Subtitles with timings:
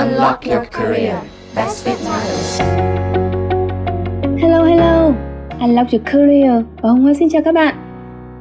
[0.00, 1.16] Unlock your career.
[1.56, 2.60] Best Fit Matters.
[4.42, 5.12] Hello hello.
[5.60, 7.74] Unlock your career và Hồng Hoa xin chào các bạn.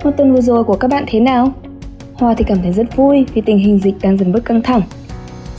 [0.04, 1.54] Một tuần vừa rồi của các bạn thế nào?
[2.14, 4.82] Hoa thì cảm thấy rất vui vì tình hình dịch đang dần bớt căng thẳng.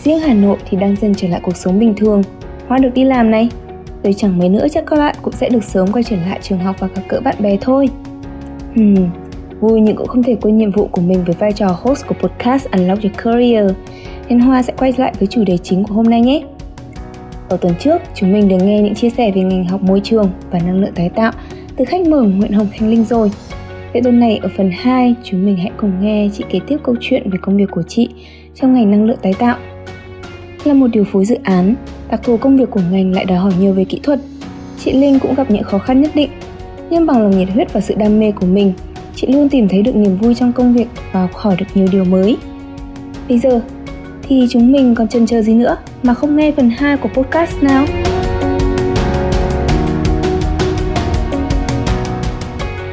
[0.04, 2.22] Riêng Hà Nội thì đang dần trở lại cuộc sống bình thường.
[2.68, 3.48] Hoa được đi làm này.
[4.02, 6.58] Rồi chẳng mấy nữa chắc các bạn cũng sẽ được sớm quay trở lại trường
[6.58, 7.88] học và gặp gỡ bạn bè thôi.
[8.74, 9.10] Hmm,
[9.60, 12.14] vui nhưng cũng không thể quên nhiệm vụ của mình với vai trò host của
[12.14, 13.72] podcast Unlock Your Career
[14.30, 16.42] Thiên Hoa sẽ quay lại với chủ đề chính của hôm nay nhé.
[17.48, 20.30] Ở tuần trước, chúng mình được nghe những chia sẻ về ngành học môi trường
[20.50, 21.32] và năng lượng tái tạo
[21.76, 23.30] từ khách mời Nguyễn Hồng Thanh Linh rồi.
[23.92, 26.94] Vậy tuần này ở phần 2, chúng mình hãy cùng nghe chị kể tiếp câu
[27.00, 28.08] chuyện về công việc của chị
[28.54, 29.56] trong ngành năng lượng tái tạo.
[30.64, 31.74] Là một điều phối dự án,
[32.10, 34.20] đặc thù công việc của ngành lại đòi hỏi nhiều về kỹ thuật.
[34.84, 36.30] Chị Linh cũng gặp những khó khăn nhất định,
[36.90, 38.72] nhưng bằng lòng nhiệt huyết và sự đam mê của mình,
[39.16, 41.86] chị luôn tìm thấy được niềm vui trong công việc và học hỏi được nhiều
[41.92, 42.36] điều mới.
[43.28, 43.60] Bây giờ,
[44.30, 47.62] thì chúng mình còn chần chờ gì nữa mà không nghe phần 2 của podcast
[47.62, 47.84] nào?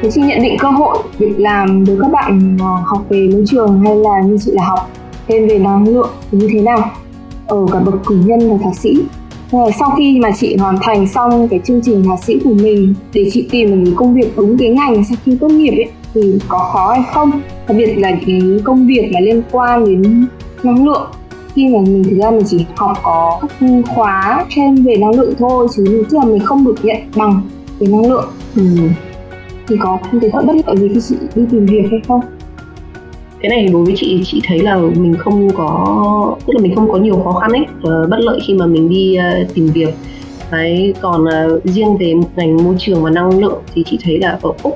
[0.02, 3.44] Thế chị nhận định cơ hội việc làm với các bạn à, học về môi
[3.48, 4.90] trường hay là như chị là học
[5.28, 6.90] thêm về năng lượng như thế nào?
[7.46, 8.98] Ở cả bậc cử nhân và thạc sĩ.
[9.52, 13.30] Sau khi mà chị hoàn thành xong cái chương trình thạc sĩ của mình để
[13.32, 16.58] chị tìm được công việc đúng cái ngành sau khi tốt nghiệp ấy, thì có
[16.58, 17.30] khó hay không?
[17.68, 20.26] Đặc biệt là cái công việc mà liên quan đến
[20.62, 21.10] năng lượng
[21.54, 25.34] khi mà mình thực ra mình chỉ học có các khóa thêm về năng lượng
[25.38, 27.40] thôi chứ tức là mình không được nhận bằng
[27.78, 28.28] về năng lượng.
[28.56, 28.62] Ừ.
[29.68, 32.20] thì có không thấy bất lợi gì khi chị đi tìm việc hay không?
[33.40, 36.92] Cái này đối với chị chị thấy là mình không có tức là mình không
[36.92, 39.94] có nhiều khó khăn ấy uh, bất lợi khi mà mình đi uh, tìm việc.
[40.50, 44.38] Đấy còn uh, riêng về ngành môi trường và năng lượng thì chị thấy là
[44.42, 44.74] ở úc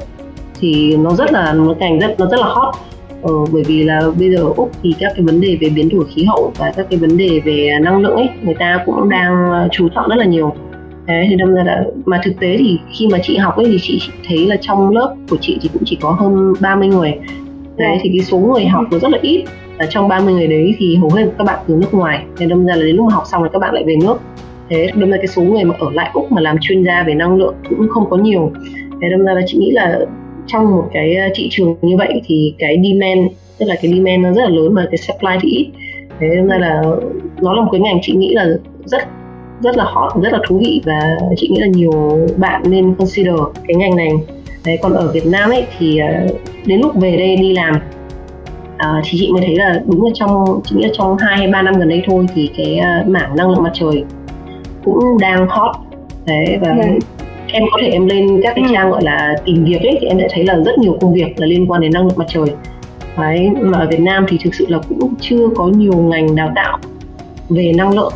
[0.61, 2.75] thì nó rất là một ngành rất nó rất là hot
[3.23, 5.89] ờ, bởi vì là bây giờ ở úc thì các cái vấn đề về biến
[5.89, 9.09] đổi khí hậu và các cái vấn đề về năng lượng ấy người ta cũng
[9.09, 10.55] đang chú trọng rất là nhiều.
[11.07, 13.79] Đấy, thì đâm ra là mà thực tế thì khi mà chị học ấy thì
[13.83, 17.15] chị thấy là trong lớp của chị thì cũng chỉ có hơn 30 người.
[17.77, 19.45] Đấy thì cái số người học nó rất là ít
[19.79, 22.25] và trong 30 người đấy thì hầu hết các bạn từ nước ngoài.
[22.39, 24.21] Nên đâm ra là đến lúc mà học xong thì các bạn lại về nước.
[24.71, 27.15] Thế đâm ra cái số người mà ở lại úc mà làm chuyên gia về
[27.15, 28.53] năng lượng cũng không có nhiều.
[29.03, 29.99] Thế đâm ra là chị nghĩ là
[30.47, 34.23] trong một cái ờ, thị trường như vậy thì cái demand tức là cái demand
[34.23, 35.71] nó rất là lớn mà cái supply thì ít.
[36.21, 36.83] Thế nên là
[37.43, 38.47] nó là một cái ngành chị nghĩ là
[38.85, 39.03] rất
[39.61, 41.01] rất là hot rất là thú vị và
[41.37, 43.35] chị nghĩ là nhiều bạn nên consider
[43.69, 44.11] cái ngành này.
[44.67, 46.27] Đấy còn ở Việt Nam ấy thì ờ,
[46.67, 47.75] đến lúc về đây đi làm
[48.83, 51.49] à, thì chị mới thấy là đúng là trong chị nghĩ là trong hai hay
[51.49, 54.05] ba năm gần đây thôi thì cái uh, mảng năng lượng mặt trời
[54.85, 55.77] cũng đang hot.
[56.27, 56.89] Đấy và yeah.
[57.53, 58.71] Em có thể em lên các cái ừ.
[58.73, 61.27] trang gọi là tìm việc ấy thì em sẽ thấy là rất nhiều công việc
[61.37, 62.47] là liên quan đến năng lượng mặt trời.
[63.19, 66.53] Đấy mà ở Việt Nam thì thực sự là cũng chưa có nhiều ngành đào
[66.55, 66.79] tạo
[67.49, 68.13] về năng lượng.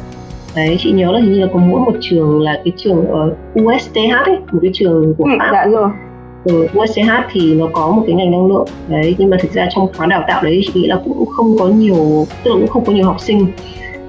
[0.56, 3.34] Đấy chị nhớ là hình như là có mỗi một trường là cái trường ở
[3.62, 5.50] USTH ấy một cái trường của ừ, Pháp.
[5.52, 5.90] dạ rồi.
[6.44, 8.66] Ở USTH thì nó có một cái ngành năng lượng.
[8.88, 11.58] Đấy nhưng mà thực ra trong khóa đào tạo đấy chị nghĩ là cũng không
[11.58, 13.46] có nhiều tức là cũng không có nhiều học sinh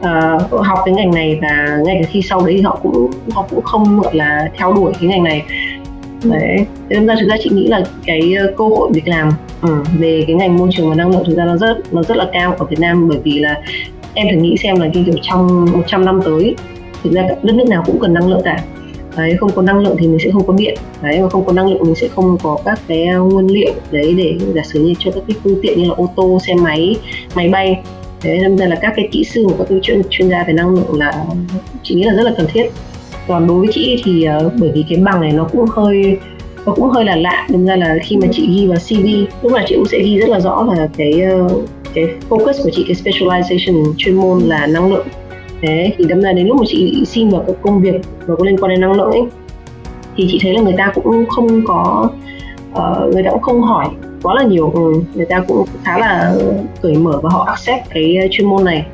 [0.08, 3.48] uh, học cái ngành này và ngay cả khi sau đấy thì họ cũng họ
[3.50, 5.46] cũng không gọi là theo đuổi cái ngành này.
[6.24, 6.30] Ừ.
[6.30, 9.32] đấy nên ra thực ra chị nghĩ là cái ờ, cơ hội việc làm
[9.62, 12.18] ừ, về cái ngành môi trường và năng lượng thực ra nó rất nó rất
[12.18, 13.62] là cao ở Việt Nam bởi vì là
[14.14, 16.56] em thử nghĩ xem là cái kiểu trong 100 năm tới
[17.04, 18.64] thực ra đất nước nào cũng cần năng lượng cả.
[19.18, 20.78] Đấy không có năng lượng thì mình sẽ không có điện.
[21.02, 24.14] Đấy mà không có năng lượng mình sẽ không có các cái nguyên liệu đấy
[24.18, 26.96] để giả sử như cho các cái phương tiện như là ô tô xe máy
[27.36, 27.82] máy bay
[28.22, 30.70] thế nên là các cái kỹ sư và các cái chuyên chuyên gia về năng
[30.70, 31.26] lượng là
[31.84, 32.66] chị nghĩ là rất là cần thiết.
[33.28, 36.18] Còn đối với chị thì uh, bởi vì cái bằng này nó cũng hơi
[36.66, 37.48] nó cũng hơi là lạ.
[37.50, 39.08] Nên ra là khi mà chị ghi vào CV
[39.44, 41.52] lúc nào chị cũng sẽ ghi rất là rõ là cái uh,
[41.94, 45.08] cái focus của chị cái specialization chuyên môn là năng lượng.
[45.62, 48.46] Thế thì đâm ra đến lúc mà chị xin vào các công việc nó có
[48.46, 49.22] liên quan đến năng lượng ấy
[50.18, 52.10] thì chị thấy là người ta cũng không có
[52.72, 53.86] uh, người ta cũng không hỏi
[54.24, 54.72] quá là nhiều.
[54.72, 56.34] Ừ, người ta cũng khá là
[56.82, 58.86] cởi mở và họ accept cái ờ, chuyên môn này.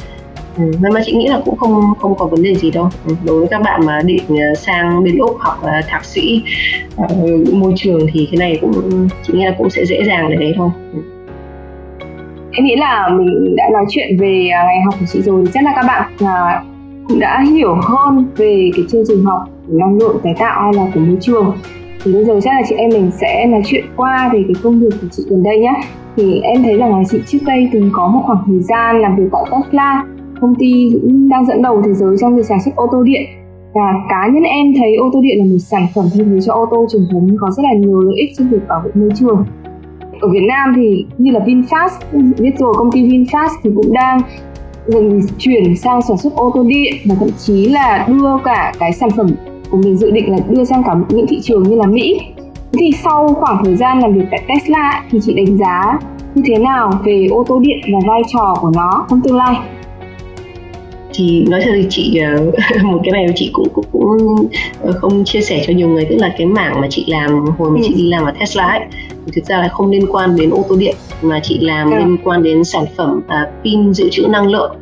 [0.57, 2.89] Ừ, nên mà chị nghĩ là cũng không không có vấn đề gì đâu.
[3.07, 6.43] Ừ, đối với các bạn mà định ờ, sang bên úc học uh, thạc sĩ
[7.03, 10.35] uh, môi trường thì cái này cũng chị nghĩ là cũng sẽ dễ dàng để
[10.35, 10.69] đấy thôi.
[10.93, 10.99] Ừ.
[12.51, 15.63] em nghĩ là mình đã nói chuyện về à, ngày học của chị rồi chắc
[15.63, 16.67] là các bạn uh,
[17.07, 20.91] cũng đã hiểu hơn về cái chương trình học năng lượng tái tạo hay là
[20.93, 21.57] của môi trường
[22.03, 24.79] thì bây giờ chắc là chị em mình sẽ nói chuyện qua về cái công
[24.79, 25.73] việc của chị gần đây nhé
[26.17, 29.15] thì em thấy rằng là chị trước đây từng có một khoảng thời gian làm
[29.15, 30.05] việc tại Tesla,
[30.41, 33.21] công ty cũng đang dẫn đầu thế giới trong việc sản xuất ô tô điện.
[33.73, 36.53] Và cá nhân em thấy ô tô điện là một sản phẩm thay thế cho
[36.53, 39.09] ô tô truyền thống, có rất là nhiều lợi ích trong việc bảo vệ môi
[39.15, 39.45] trường.
[40.21, 41.89] Ở Việt Nam thì như là VinFast,
[42.39, 44.21] biết rồi, công ty VinFast thì cũng đang
[44.87, 48.93] dần chuyển sang sản xuất ô tô điện và thậm chí là đưa cả cái
[48.93, 49.27] sản phẩm
[49.73, 52.21] của mình dự định là đưa sang cả những thị trường như là Mỹ
[52.73, 55.99] thì sau khoảng thời gian làm việc tại Tesla thì chị đánh giá
[56.35, 59.55] như thế nào về ô tô điện và vai trò của nó trong tương lai
[61.13, 62.51] thì nói thật thì chị ờ,
[62.83, 64.47] một cái này chị cũng cũng, cũng
[64.81, 67.71] ờ, không chia sẻ cho nhiều người tức là cái mảng mà chị làm hồi
[67.71, 67.83] mà ừ.
[67.87, 68.81] chị đi làm ở Tesla ấy
[69.25, 71.97] thì thực ra là không liên quan đến ô tô điện mà chị làm ừ.
[71.97, 74.75] liên quan đến sản phẩm à, pin dự trữ năng lượng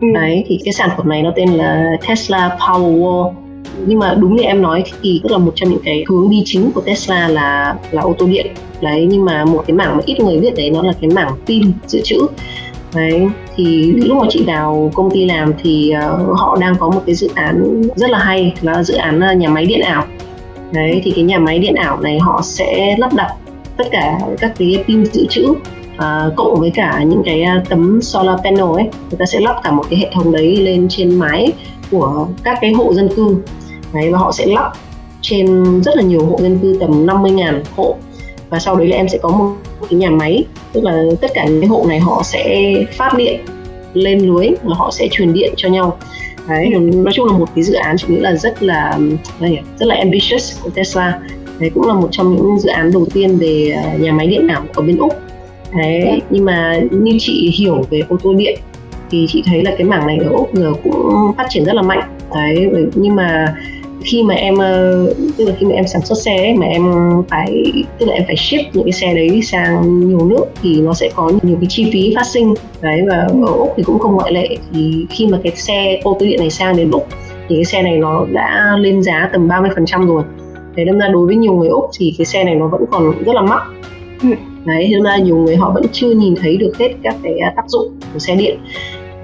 [0.00, 0.06] ừ.
[0.14, 3.32] đấy thì cái sản phẩm này nó tên là Tesla Powerwall
[3.86, 6.42] nhưng mà đúng như em nói thì tức là một trong những cái hướng đi
[6.44, 8.46] chính của Tesla là là ô tô điện.
[8.80, 11.32] Đấy nhưng mà một cái mảng mà ít người biết đấy nó là cái mảng
[11.46, 12.18] pin dự trữ.
[12.94, 17.02] Đấy thì lúc mà chị vào công ty làm thì uh, họ đang có một
[17.06, 20.04] cái dự án rất là hay là dự án ờ, nhà máy điện ảo.
[20.72, 23.34] Đấy thì cái nhà máy điện ảo này họ sẽ lắp đặt
[23.76, 25.44] tất cả các cái pin dự trữ
[25.98, 28.88] uh, cộng với cả những cái tấm solar panel ấy.
[29.10, 31.52] Người ta sẽ lắp cả một cái hệ thống đấy lên trên mái
[31.90, 33.36] của các cái hộ dân cư
[33.94, 34.72] đấy và họ sẽ lắp
[35.22, 37.96] trên rất là nhiều hộ dân cư tầm 50.000 hộ.
[38.50, 39.54] Và sau đấy là em sẽ có một
[39.90, 43.40] cái nhà máy tức là tất cả những hộ này họ sẽ phát điện
[43.94, 45.98] lên lưới và họ sẽ truyền điện cho nhau.
[46.48, 48.98] Đấy nói chung là một cái dự án chị nghĩ là rất là
[49.78, 51.20] rất là ambitious của Tesla.
[51.58, 54.48] Đấy cũng là một trong những dự án đầu tiên về à, nhà máy điện
[54.48, 55.12] ảo ở bên úc.
[55.78, 58.58] Đấy nhưng mà như chị hiểu về ô tô điện
[59.10, 61.82] thì chị thấy là cái mảng này ở úc giờ cũng phát triển rất là
[61.82, 62.18] mạnh.
[62.34, 63.54] Đấy nhưng mà
[64.04, 65.06] khi mà em ờ,
[65.36, 66.82] tức là khi mà em sản xuất xe ấy, mà em
[67.28, 70.94] phải tức là em phải ship những cái xe đấy sang nhiều nước thì nó
[70.94, 72.54] sẽ có nhiều cái chi phí phát sinh.
[72.80, 74.48] Đấy và ở úc thì cũng không ngoại lệ.
[74.72, 77.06] Thì khi mà cái xe ô tô điện này sang đến úc
[77.48, 80.22] thì cái xe này nó đã lên giá tầm 30% rồi.
[80.76, 83.24] Thế nên ra đối với nhiều người úc thì cái xe này nó vẫn còn
[83.24, 83.62] rất là mắc.
[84.22, 84.28] Ừ.
[84.64, 87.68] đấy nên ra nhiều người họ vẫn chưa nhìn thấy được hết các cái tác
[87.68, 88.58] dụng của xe điện.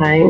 [0.00, 0.22] Đấy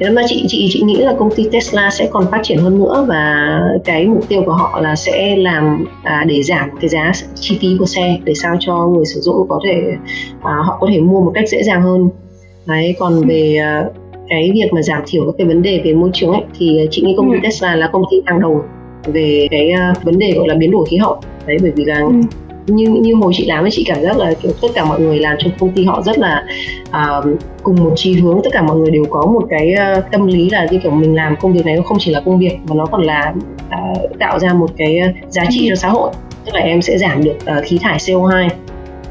[0.00, 2.78] thế nên chị chị chị nghĩ là công ty Tesla sẽ còn phát triển hơn
[2.78, 7.12] nữa và cái mục tiêu của họ là sẽ làm à, để giảm cái giá
[7.34, 9.80] chi phí của xe để sao cho người sử dụng có thể
[10.42, 12.08] à, họ có thể mua một cách dễ dàng hơn.
[12.66, 13.84] Đấy còn về à,
[14.28, 17.02] cái việc mà giảm thiểu các cái vấn đề về môi trường ấy thì chị
[17.02, 17.40] nghĩ công ty ừ.
[17.42, 18.64] Tesla là công ty hàng đầu
[19.06, 21.20] về cái uh, vấn đề gọi là biến đổi khí hậu.
[21.46, 22.12] Đấy bởi vì là ừ
[22.76, 25.18] như như hồi chị làm thì chị cảm giác là kiểu tất cả mọi người
[25.18, 26.44] làm trong công ty họ rất là
[26.88, 28.40] uh, cùng một chí hướng.
[28.44, 31.14] Tất cả mọi người đều có một cái uh, tâm lý là như kiểu mình
[31.14, 33.34] làm công việc này nó không chỉ là công việc mà nó còn là
[33.66, 36.10] uh, tạo ra một cái ờ, giá trị cho xã hội.
[36.44, 38.48] Tức là em sẽ giảm được uh, khí thải CO2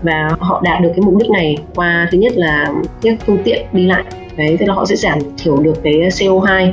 [0.02, 3.66] và họ đạt được cái mục đích này qua thứ nhất là các phương tiện
[3.74, 4.04] đi lại.
[4.38, 6.72] Đấy tức là họ sẽ giảm thiểu được cái CO2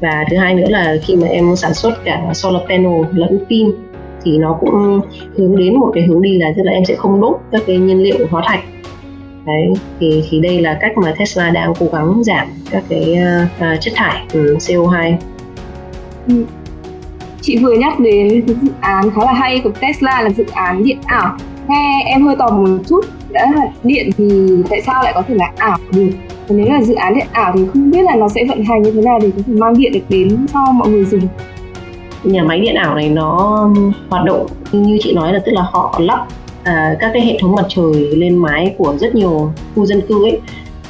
[0.00, 3.70] và thứ hai nữa là khi mà em sản xuất cả solar panel lẫn pin
[4.24, 5.00] thì nó cũng
[5.36, 7.76] hướng đến một cái hướng đi là tức là em sẽ không đốt các cái
[7.76, 8.60] nhiên liệu hóa thạch.
[9.46, 9.68] Đấy
[10.00, 13.18] thì thì đây là cách mà Tesla đang cố gắng giảm các cái
[13.56, 15.14] uh, chất thải từ CO2
[16.28, 16.44] ừ.
[17.40, 20.98] chị vừa nhắc đến dự án khá là hay của Tesla là dự án điện
[21.04, 21.36] ảo.
[21.68, 25.22] Nghe em hơi tò mò một chút đã là điện thì tại sao lại có
[25.28, 26.10] thể là ảo được
[26.48, 28.82] và nếu là dự án điện ảo thì không biết là nó sẽ vận hành
[28.82, 31.28] như thế nào để có thể mang điện được đến cho mọi người dùng
[32.24, 33.68] nhà máy điện ảo này nó
[34.10, 36.26] hoạt động như chị nói là tức là họ lắp
[36.64, 40.24] à, các cái hệ thống mặt trời lên mái của rất nhiều khu dân cư
[40.24, 40.40] ấy.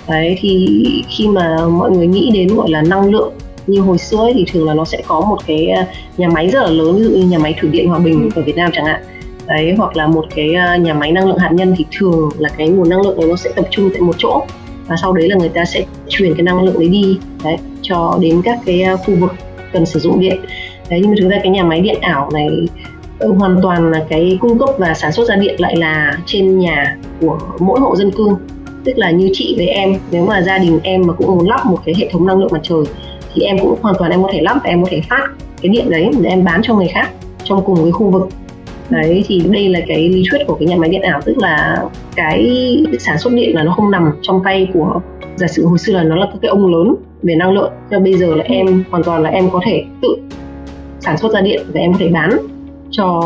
[0.08, 3.32] Đấy thì khi mà mọi người nghĩ đến gọi là năng lượng
[3.67, 5.87] như hồi xưa ấy, thì thường là nó sẽ có một cái à,
[6.17, 8.43] nhà máy rất là lớn ví dụ như nhà máy thủy điện hòa bình ở
[8.43, 9.03] việt nam chẳng hạn.
[9.46, 12.48] Đấy hoặc là một cái à, nhà máy năng lượng hạt nhân thì thường là
[12.48, 14.43] cái nguồn năng lượng này nó sẽ tập trung tại một chỗ
[14.86, 18.19] và sau đấy là người ta sẽ truyền cái năng lượng đấy đi đấy cho
[18.20, 19.32] đến các cái à, khu vực
[19.72, 20.41] cần sử dụng điện
[20.93, 22.49] đấy, nhưng mà thực ra cái nhà máy điện ảo này
[23.19, 26.58] ừ, hoàn toàn là cái cung cấp và sản xuất ra điện lại là trên
[26.58, 28.29] nhà của mỗi hộ dân cư.
[28.84, 31.67] Tức là như chị với em, nếu mà gia đình em mà cũng muốn lắp
[31.67, 32.82] một cái hệ thống năng lượng mặt trời,
[33.34, 35.29] thì em cũng hoàn toàn em có thể lắp và em có thể phát
[35.63, 37.11] cái điện đấy để em bán cho người khác
[37.44, 38.29] trong cùng cái khu vực.
[38.91, 41.82] Đấy, thì đây là cái lý thuyết của cái nhà máy điện ảo, tức là
[42.17, 42.51] cái
[42.99, 45.01] sản xuất điện là nó không nằm trong tay của,
[45.37, 48.01] giả sử hồi xưa là nó là các cái ông lớn về năng lượng cho
[48.01, 50.17] bây giờ là em hoàn toàn là em có thể tự
[51.03, 52.31] sản xuất ra điện và em có thể bán
[52.91, 53.21] cho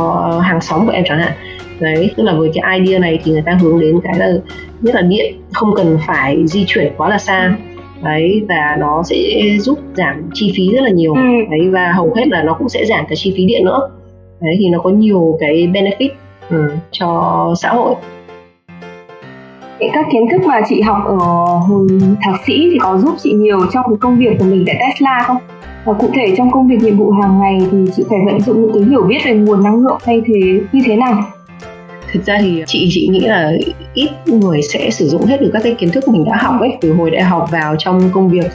[0.44, 1.32] hàng xóm của em chẳng hạn.
[1.80, 4.32] Đấy tức là với cái idea này thì người ta hướng đến cái là
[4.80, 7.56] nhất là điện không cần phải di chuyển quá là xa.
[8.02, 9.16] Đấy và nó sẽ
[9.60, 11.14] giúp giảm chi phí rất là nhiều.
[11.14, 11.20] Ừ.
[11.50, 13.88] đấy và hầu hết là nó cũng sẽ giảm cả chi phí điện nữa.
[14.40, 16.08] Đấy thì nó có nhiều cái benefit
[16.50, 17.94] ừ, cho xã hội.
[19.92, 21.16] Các kiến thức mà chị học ở
[21.68, 21.88] hồi
[22.22, 25.24] thạc sĩ thì có giúp chị nhiều trong cái công việc của mình tại Tesla
[25.26, 25.36] không?
[25.86, 28.62] Và cụ thể trong công việc nhiệm vụ hàng ngày thì chị phải vận dụng
[28.62, 31.24] những cái hiểu biết về nguồn năng lượng thay thế như thế nào?
[32.12, 33.52] thực ra thì chị chị nghĩ là
[33.94, 36.76] ít người sẽ sử dụng hết được các cái kiến thức mình đã học ấy
[36.80, 38.50] từ hồi đại học vào trong công việc.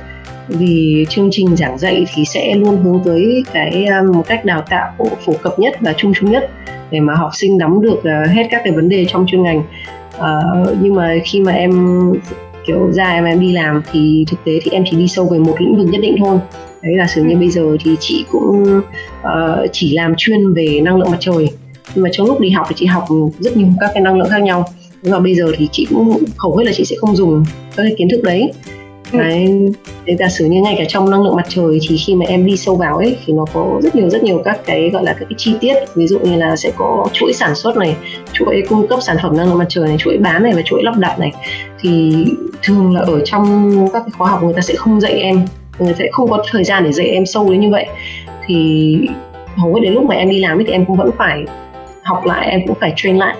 [0.48, 4.62] Vì chương trình giảng dạy thì sẽ luôn hướng tới cái um, một cách đào
[4.70, 4.92] tạo
[5.26, 6.50] phổ cập nhất và chung chung nhất
[6.92, 9.64] để mà học sinh nắm được ờ, hết các cái vấn đề trong chuyên ngành.
[10.20, 10.40] À,
[10.82, 11.72] nhưng mà khi mà em
[12.66, 15.40] kiểu ra em em đi làm thì thực tế thì em chỉ đi sâu về
[15.40, 16.40] một lĩnh vực nhất định thôi
[16.84, 18.82] đấy là sử như bây giờ thì chị cũng
[19.22, 21.50] uh, chỉ làm chuyên về năng lượng mặt trời.
[21.96, 23.04] Nhưng mà trong lúc đi học thì chị học
[23.40, 24.66] rất nhiều các cái năng lượng khác nhau.
[25.02, 27.46] Nhưng mà bây giờ thì chị cũng hầu hết là chị sẽ không dùng
[27.76, 28.52] các cái kiến thức đấy.
[29.12, 29.20] Ừ.
[29.20, 29.72] đấy
[30.08, 32.46] thế giả sử như ngay cả trong năng lượng mặt trời thì khi mà em
[32.46, 35.14] đi sâu vào ấy thì nó có rất nhiều rất nhiều các cái gọi là
[35.14, 35.76] các cái chi tiết.
[35.96, 37.96] Ví dụ như là sẽ có chuỗi sản xuất này
[38.34, 40.84] chuỗi cung cấp sản phẩm năng lượng mặt trời này chuỗi bán này và chuỗi
[40.84, 41.32] lắp đặt này.
[41.80, 42.14] Thì
[42.64, 45.46] thường là ở trong các cái khóa học người ta sẽ không dạy em
[45.82, 47.88] người sẽ không có thời gian để dạy em sâu đến như vậy.
[48.46, 48.98] Thì
[49.56, 51.44] hầu hết đến lúc mà em đi làm thì em cũng vẫn phải
[52.04, 53.36] học lại em cũng phải train lại.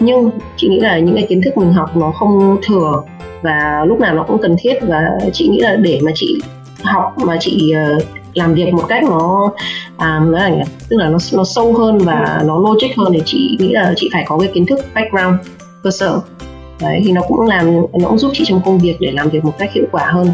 [0.00, 3.02] Nhưng chị nghĩ là những cái kiến thức mình học nó không thừa
[3.42, 4.74] và lúc nào nó cũng cần thiết.
[4.82, 6.40] Và chị nghĩ là để mà chị
[6.82, 7.98] học mà chị ờ,
[8.34, 9.52] làm việc một cách nó
[9.96, 13.56] à, nói là tức là nó nó sâu hơn và nó logic hơn thì chị
[13.60, 15.36] nghĩ là chị phải có cái kiến thức background
[15.82, 16.20] cơ sở.
[16.80, 19.44] Đấy thì nó cũng làm nó cũng giúp chị trong công việc để làm việc
[19.44, 20.28] một cách hiệu quả hơn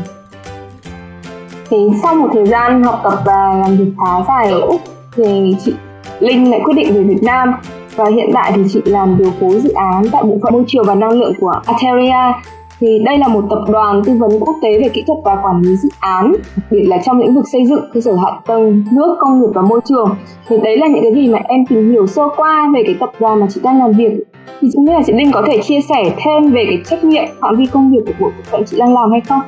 [1.70, 4.80] thì sau một thời gian học tập và làm việc khá dài ở úc,
[5.16, 5.72] thì chị
[6.20, 7.54] linh lại quyết định về việt nam
[7.96, 10.84] và hiện tại thì chị làm điều phối dự án tại bộ phận môi trường
[10.86, 12.32] và năng lượng của Ateria
[12.80, 15.62] thì đây là một tập đoàn tư vấn quốc tế về kỹ thuật và quản
[15.62, 18.84] lý dự án, đặc biệt là trong lĩnh vực xây dựng cơ sở hạ tầng
[18.92, 20.16] nước, công nghiệp và môi trường
[20.48, 23.10] thì đấy là những cái gì mà em tìm hiểu sơ qua về cái tập
[23.20, 24.12] đoàn mà chị đang làm việc
[24.60, 27.24] thì chúng biết là chị Linh có thể chia sẻ thêm về cái trách nhiệm,
[27.40, 29.40] phạm vi công việc của bộ phận chị đang làm hay không?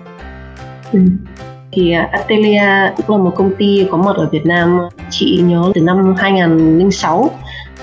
[0.93, 0.99] Ừ.
[1.73, 5.73] Thì à, Atelia cũng là một công ty có mặt ở Việt Nam chị nhớ
[5.75, 7.31] từ năm 2006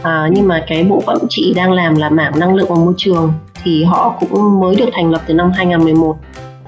[0.03, 2.93] à, nhưng mà cái bộ phận chị đang làm là mảng năng lượng và môi
[2.97, 6.17] trường thì họ cũng mới được thành lập từ năm 2011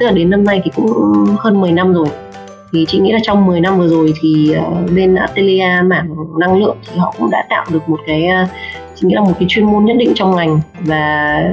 [0.01, 0.91] tức là đến năm nay thì cũng
[1.39, 2.07] hơn 10 năm rồi.
[2.73, 4.63] Thì chị nghĩ là trong 10 năm vừa rồi thì à,
[4.95, 8.47] bên Atelier mảng năng lượng thì họ cũng đã tạo được một cái à,
[8.95, 10.59] chị nghĩ là một cái chuyên môn nhất định trong ngành.
[10.79, 11.43] Và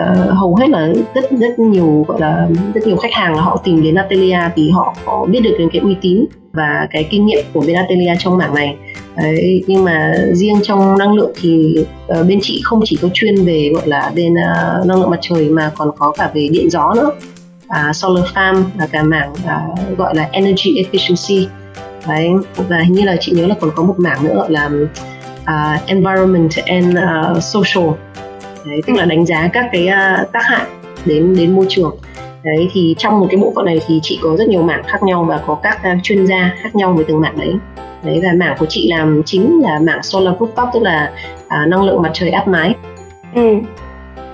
[0.00, 3.60] uh, hầu hết là rất rất nhiều gọi là rất nhiều khách hàng là họ
[3.64, 7.26] tìm đến Atelier vì họ có biết được đến cái uy tín và cái kinh
[7.26, 8.76] nghiệm của bên Atelier trong mảng này.
[9.16, 11.74] Đấy, nhưng mà riêng trong năng lượng thì
[12.20, 15.18] uh, bên chị không chỉ có chuyên về gọi là bên uh, năng lượng mặt
[15.20, 17.10] trời mà còn có cả về điện gió nữa.
[17.66, 21.46] Uh, solar farm và cả mảng uh, gọi là energy efficiency.
[22.08, 22.28] Đấy,
[22.68, 24.70] và hình như là chị nhớ là còn có một mảng nữa gọi là
[25.42, 27.88] uh, environment and uh, social.
[28.66, 30.66] Đấy, tức là đánh giá các cái uh, tác hại
[31.04, 31.96] đến đến môi trường.
[32.44, 35.02] Đấy thì trong một cái bộ phận này thì chị có rất nhiều mảng khác
[35.02, 37.54] nhau và có các uh, chuyên gia khác nhau về từng mảng đấy.
[38.04, 41.12] Đấy và mảng của chị làm chính là mảng solar rooftop tức là
[41.46, 42.74] uh, năng lượng mặt trời áp mái.
[43.34, 43.54] Ừ.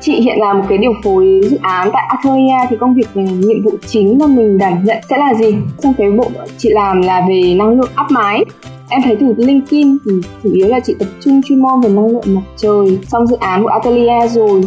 [0.01, 3.21] chị hiện là một cái điều phối dự án tại Atelier thì công việc ừ,
[3.21, 5.57] nhiệm vụ chính mà mình đảm nhận sẽ là gì?
[5.83, 8.45] Trong cái bộ chị làm là về năng lượng áp mái
[8.89, 10.13] em thấy từ LinkedIn thì
[10.43, 13.37] chủ yếu là chị tập trung chuyên môn về năng lượng mặt trời trong dự
[13.41, 14.63] án của Atelier rồi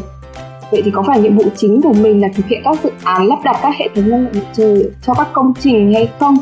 [0.72, 3.28] Vậy thì có phải nhiệm vụ chính của mình là thực hiện các dự án
[3.28, 6.38] lắp đặt các hệ thống năng lượng mặt trời cho các công trình hay không?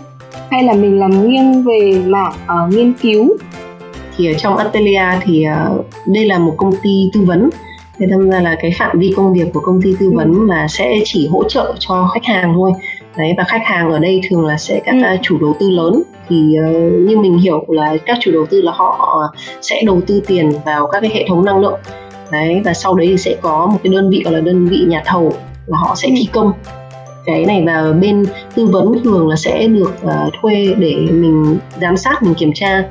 [0.49, 3.37] hay là mình làm nghiêng về mảng uh, nghiên cứu
[4.17, 7.49] thì ở trong Atelier thì uh, đây là một công ty tư vấn
[7.99, 10.45] thế nên ra là cái phạm vi công việc của công ty tư vấn ừ.
[10.47, 12.71] là sẽ chỉ hỗ trợ cho khách hàng thôi
[13.17, 15.17] đấy và khách hàng ở đây thường là sẽ các ừ.
[15.21, 18.71] chủ đầu tư lớn thì uh, như mình hiểu là các chủ đầu tư là
[18.71, 19.21] họ
[19.61, 21.79] sẽ đầu tư tiền vào các cái hệ thống năng lượng.
[22.31, 24.85] Đấy và sau đấy thì sẽ có một cái đơn vị gọi là đơn vị
[24.87, 25.33] nhà thầu
[25.65, 26.13] là họ sẽ ừ.
[26.17, 26.51] thi công.
[27.25, 31.97] Cái này và bên tư vấn thường là sẽ được uh, thuê để mình giám
[31.97, 32.83] sát mình kiểm tra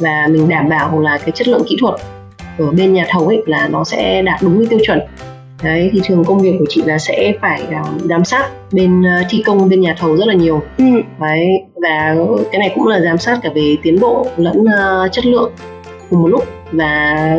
[0.00, 1.94] và mình đảm bảo là cái chất lượng kỹ thuật
[2.58, 4.98] ở bên nhà thầu ấy là nó sẽ đạt đúng cái tiêu chuẩn
[5.62, 9.26] đấy thì thường công việc của chị là sẽ phải uh, giám sát bên uh,
[9.30, 10.84] thi công bên nhà thầu rất là nhiều ừ.
[11.20, 11.46] đấy
[11.82, 12.16] và
[12.52, 15.52] cái này cũng là giám sát cả về tiến độ lẫn uh, chất lượng
[16.10, 17.36] cùng một lúc và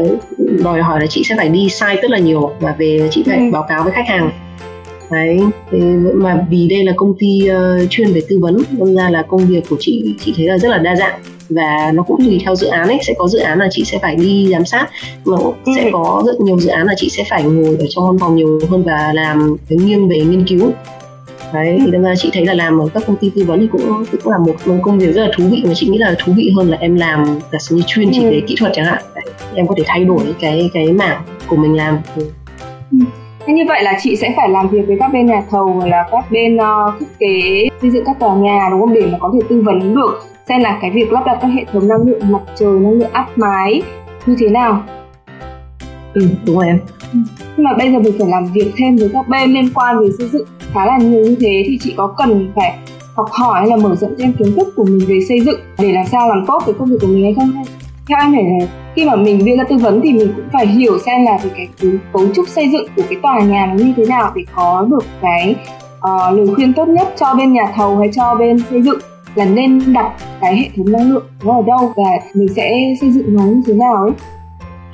[0.63, 3.37] đòi hỏi là chị sẽ phải đi sai rất là nhiều và về chị phải
[3.37, 3.43] ừ.
[3.51, 4.31] báo cáo với khách hàng
[5.11, 5.39] đấy
[6.13, 9.47] mà vì đây là công ty uh, chuyên về tư vấn nên ra là công
[9.47, 11.19] việc của chị chị thấy là rất là đa dạng
[11.55, 12.99] và nó cũng tùy theo dự án ấy.
[13.01, 14.87] Sẽ có dự án là chị sẽ phải đi giám sát.
[15.25, 15.71] Mà ừ.
[15.75, 18.35] sẽ có rất nhiều dự án là chị sẽ phải ngồi ở trong văn phòng
[18.35, 20.71] nhiều hơn và làm cái nghiêng về nghiên cứu.
[21.53, 23.67] Đấy thì đâm ra chị thấy là làm ở các công ty tư vấn thì
[23.71, 25.63] cũng cũng là một, một công việc rất là thú vị.
[25.65, 28.29] Mà chị nghĩ là thú vị hơn là em làm cả như chuyên chỉ ừ.
[28.29, 29.03] về kỹ thuật chẳng hạn.
[29.15, 31.97] Đấy, em có thể thay đổi cái cái mảng của mình làm.
[32.15, 32.29] Ừ.
[33.45, 36.07] Thế như vậy là chị sẽ phải làm việc với các bên nhà thầu là
[36.11, 38.93] các bên uh, thiết kế xây dựng các tòa nhà đúng không?
[38.93, 41.65] Để mà có thể tư vấn được xem là cái việc lắp đặt các hệ
[41.71, 43.81] thống năng lượng mặt trời, năng lượng áp mái
[44.25, 44.83] như thế nào.
[46.13, 46.79] Ừ, đúng rồi em.
[47.13, 47.19] Ừ.
[47.57, 50.07] Nhưng mà bây giờ mình phải làm việc thêm với các bên liên quan về
[50.17, 52.77] xây dựng khá là nhiều như thế thì chị có cần phải
[53.15, 55.91] học hỏi hay là mở rộng thêm kiến thức của mình về xây dựng để
[55.91, 57.63] làm sao làm tốt cái công việc của mình hay không
[58.07, 60.67] theo anh phải là khi mà mình đưa ra tư vấn thì mình cũng phải
[60.67, 61.67] hiểu xem là về cái
[62.13, 65.05] cấu trúc xây dựng của cái tòa nhà nó như thế nào để có được
[65.21, 65.55] cái
[65.97, 68.99] uh, lời khuyên tốt nhất cho bên nhà thầu hay cho bên xây dựng
[69.35, 72.71] là nên đặt cái hệ thống năng lượng nó ở đâu và mình sẽ
[73.01, 74.11] xây dựng nó như thế nào ấy.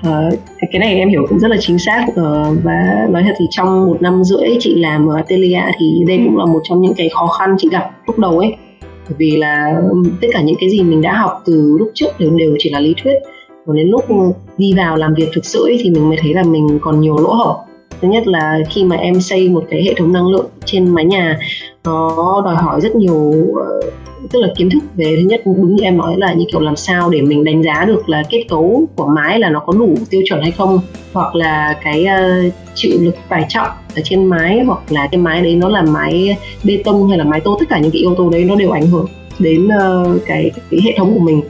[0.04, 0.30] Ờ,
[0.72, 2.06] cái này em hiểu cũng rất là chính xác.
[2.16, 6.20] Ờ, và nói thật thì trong một năm rưỡi chị làm ở Atelier thì đây
[6.26, 8.56] cũng là một trong những cái khó khăn chị gặp lúc đầu ấy.
[8.82, 9.82] Bởi vì là
[10.22, 12.80] tất cả những cái gì mình đã học từ lúc trước đều đều chỉ là
[12.80, 13.16] lý thuyết.
[13.66, 14.06] Còn đến lúc
[14.58, 17.18] đi vào làm việc thực sự ấy, thì mình mới thấy là mình còn nhiều
[17.18, 17.58] lỗ hổng.
[18.02, 21.06] Thứ nhất là khi mà em xây một cái hệ thống năng lượng trên mái
[21.06, 21.40] nhà
[21.86, 23.58] nó đòi hỏi rất nhiều uh,
[24.32, 26.76] tức là kiến thức về thứ nhất đúng như em nói là như kiểu làm
[26.76, 29.96] sao để mình đánh giá được là kết cấu của mái là nó có đủ
[30.10, 30.80] tiêu chuẩn hay không
[31.14, 35.42] hoặc là cái uh, chịu lực tải trọng ở trên mái hoặc là cái mái
[35.42, 38.16] đấy nó là mái bê tông hay là mái tô tất cả những cái yếu
[38.16, 39.08] tố đấy nó đều ảnh hưởng
[39.40, 41.42] đến uh, cái, cái hệ thống của mình.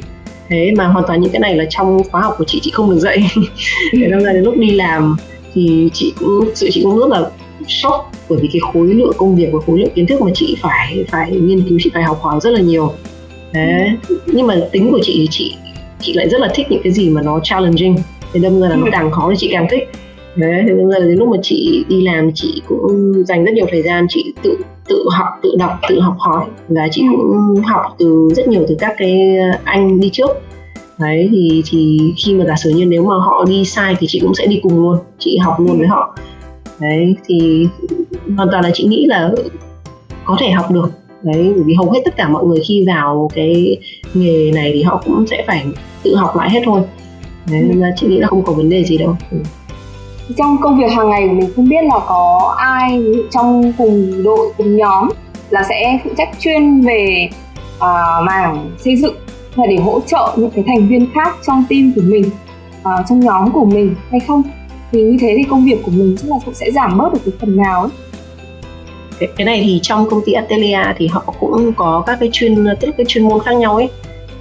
[0.49, 2.89] Thế mà hoàn toàn những cái này là trong khóa học của chị chị không
[2.89, 3.27] được dạy.
[3.91, 5.15] Thế nên là đến lúc đi làm
[5.53, 7.29] thì chị cũng sự chị cũng rất là
[7.67, 10.57] sốc bởi vì cái khối lượng công việc và khối lượng kiến thức mà chị
[10.61, 12.91] phải phải nghiên cứu chị phải học hỏi rất là nhiều.
[13.53, 13.89] Thế
[14.25, 15.55] nhưng mà tính của chị thì chị
[15.99, 17.95] chị lại rất là thích những cái gì mà nó challenging.
[18.33, 18.89] Thế đâm ra là nó ừ.
[18.91, 19.89] càng khó thì chị càng thích.
[20.35, 23.65] Đấy thế nên là đến lúc mà chị đi làm chị cũng dành rất nhiều
[23.71, 24.57] thời gian chị tự
[24.87, 26.45] tự học tự đọc tự học hỏi.
[26.69, 27.07] Và chị ừ.
[27.17, 30.29] cũng học từ rất nhiều từ các cái anh đi trước.
[30.99, 34.19] Đấy thì thì khi mà giả sử như nếu mà họ đi sai thì chị
[34.19, 34.97] cũng sẽ đi cùng luôn.
[35.19, 36.17] Chị học luôn với họ
[36.79, 37.67] đấy thì
[38.37, 39.31] hoàn toàn là chị nghĩ là
[40.25, 40.89] có thể học được.
[41.23, 43.77] Đấy bởi vì hầu hết tất cả mọi người khi vào cái
[44.13, 45.65] nghề này thì họ cũng sẽ phải
[46.03, 46.81] tự học lại hết thôi.
[47.51, 49.15] Đấy nên là chị nghĩ là không có vấn đề gì đâu.
[49.31, 49.37] Ừ.
[50.37, 54.77] trong công việc hàng ngày mình không biết là có ai trong cùng đội cùng
[54.77, 55.09] nhóm
[55.49, 57.29] là sẽ phụ trách chuyên về
[57.77, 59.15] uh, mảng xây dựng
[59.55, 62.29] và để hỗ trợ những cái thành viên khác trong team của mình
[62.79, 64.43] uh, trong nhóm của mình hay không
[64.91, 67.19] thì như thế thì công việc của mình chắc là cũng sẽ giảm bớt được
[67.25, 67.91] cái phần nào ấy.
[69.19, 72.65] Cái, cái này thì trong công ty Atelier thì họ cũng có các cái chuyên
[72.79, 73.89] tức cái chuyên môn khác nhau ấy.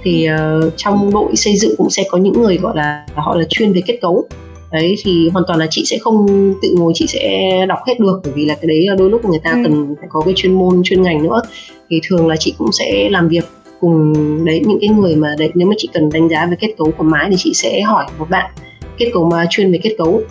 [0.03, 3.45] Thì uh, trong đội xây dựng cũng sẽ có những người gọi là họ là
[3.49, 4.27] chuyên về kết cấu.
[4.71, 6.27] Đấy thì hoàn toàn là chị sẽ không
[6.61, 9.25] tự ngồi chị sẽ đọc hết được bởi vì là cái đấy là đôi lúc
[9.25, 9.57] người ta ừ.
[9.63, 11.41] cần phải có cái chuyên môn chuyên ngành nữa.
[11.89, 13.43] Thì thường là chị cũng sẽ làm việc
[13.79, 14.13] cùng
[14.45, 16.91] đấy những cái người mà đấy nếu mà chị cần đánh giá về kết cấu
[16.97, 18.51] của mái thì chị sẽ hỏi một bạn
[18.97, 20.21] kết cấu mà chuyên về kết cấu.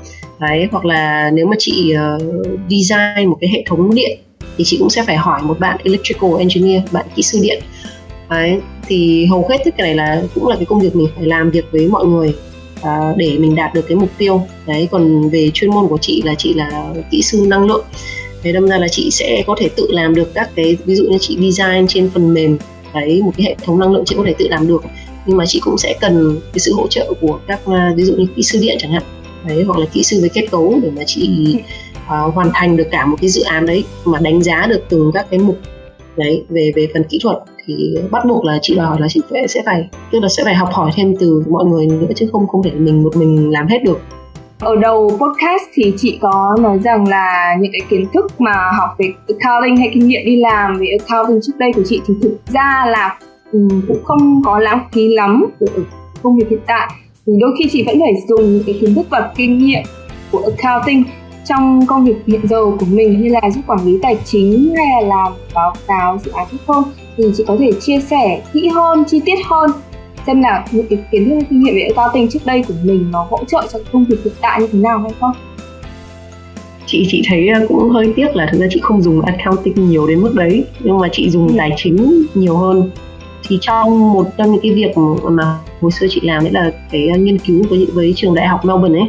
[0.40, 2.22] Đấy hoặc là nếu mà chị uh,
[2.70, 4.18] design một cái hệ thống điện
[4.58, 7.62] thì chị cũng sẽ phải hỏi một bạn electrical engineer bạn kỹ sư điện.
[8.30, 11.26] Đấy thì hầu hết tất cả này là cũng là cái công việc mình phải
[11.26, 12.34] làm việc với mọi người
[12.80, 14.42] uh, để mình đạt được cái mục tiêu.
[14.66, 17.84] Đấy còn về chuyên môn của chị là chị là kỹ sư năng lượng.
[18.42, 21.04] Thế đâm ra là chị sẽ có thể tự làm được các cái ví dụ
[21.04, 22.58] như chị design trên phần mềm
[22.94, 24.82] đấy một cái hệ thống năng lượng chị có thể tự làm được
[25.26, 28.14] nhưng mà chị cũng sẽ cần cái sự hỗ trợ của các à, ví dụ
[28.14, 29.02] như kỹ sư điện chẳng hạn.
[29.48, 31.56] Đấy hoặc là kỹ sư về kết cấu để mà chị
[32.06, 35.10] uh, hoàn thành được cả một cái dự án đấy mà đánh giá được từng
[35.14, 35.58] các cái mục.
[36.16, 39.48] Đấy về về phần kỹ thuật thì bắt buộc là chị đòi là chị phải
[39.48, 42.46] sẽ phải tức là sẽ phải học hỏi thêm từ mọi người nữa chứ không
[42.48, 44.00] không thể mình một mình làm hết được.
[44.60, 48.90] Ở đầu podcast thì chị có nói rằng là những cái kiến thức mà học
[48.98, 52.36] về accounting hay kinh nghiệm đi làm về accounting trước đây của chị thì thực
[52.46, 53.18] ra là
[53.88, 55.66] cũng không có lãng phí lắm ở
[56.22, 56.90] công việc hiện tại.
[57.26, 59.82] Thì đôi khi chị vẫn phải dùng cái kiến thức và kinh nghiệm
[60.32, 61.04] của accounting
[61.44, 64.86] trong công việc hiện giờ của mình như là giúp quản lý tài chính hay
[65.02, 66.84] là làm báo cáo dự án không.
[67.16, 69.70] Thì chị có thể chia sẻ kỹ hơn chi tiết hơn
[70.26, 73.26] xem là những cái kiến thức kinh nghiệm về accounting trước đây của mình nó
[73.30, 75.32] hỗ trợ cho công việc hiện tại như thế nào hay không?
[76.86, 80.06] Chị chị thấy ờ, cũng hơi tiếc là thực ra chị không dùng accounting nhiều
[80.06, 81.54] đến mức đấy nhưng mà chị dùng ừ.
[81.58, 82.90] tài chính nhiều hơn
[83.48, 84.98] thì trong một trong những cái việc
[85.30, 88.46] mà hồi xưa chị làm đấy là cái à, nghiên cứu với với trường đại
[88.46, 89.08] học Melbourne ấy.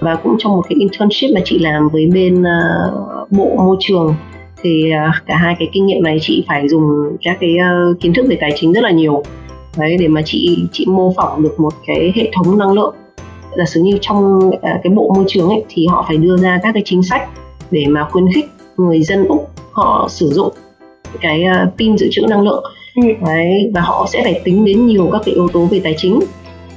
[0.00, 4.14] Và cũng trong một cái internship mà chị làm với bên uh, bộ môi trường
[4.62, 6.82] thì uh, cả hai cái kinh nghiệm này chị phải dùng
[7.22, 7.56] các cái
[7.90, 9.22] uh, kiến thức về tài chính rất là nhiều.
[9.76, 12.94] Đấy để mà chị chị mô phỏng được một cái hệ thống năng lượng.
[13.56, 16.60] Giả sử như trong uh, cái bộ môi trường ấy thì họ phải đưa ra
[16.62, 17.28] các cái chính sách
[17.70, 20.52] để mà khuyến khích người dân úc họ sử dụng
[21.20, 22.64] cái uh, pin dự trữ năng lượng
[23.02, 26.20] đấy và họ sẽ phải tính đến nhiều các cái yếu tố về tài chính.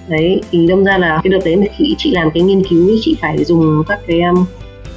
[0.08, 3.18] Đấy thì đâm ra là cái đợt đấy khi chị làm cái nghiên cứu chị
[3.22, 4.46] phải dùng các cái um,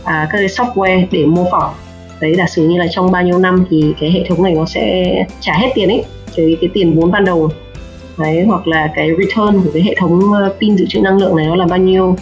[0.05, 1.75] à, các cái software để mô phỏng.
[2.21, 4.65] Đấy giả sử như là trong bao nhiêu năm thì cái hệ thống này nó
[4.65, 6.05] sẽ trả hết tiền ấy
[6.37, 7.51] cái cái tiền vốn ban đầu.
[8.19, 11.37] Đấy hoặc là cái return của cái hệ thống uh, pin dự trữ năng lượng
[11.37, 12.17] này nó là bao nhiêu.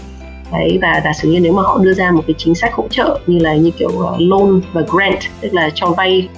[0.53, 2.89] Đấy và giả sử như nếu mà họ đưa ra một cái chính sách hỗ
[2.91, 6.29] trợ như là như kiểu uh, loan và grant tức là cho vay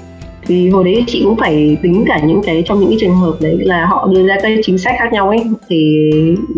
[0.46, 3.36] thì hồi đấy chị cũng phải tính cả những cái trong những cái trường hợp
[3.40, 5.40] đấy là họ đưa ra các chính sách khác nhau ấy.
[5.68, 6.10] Thì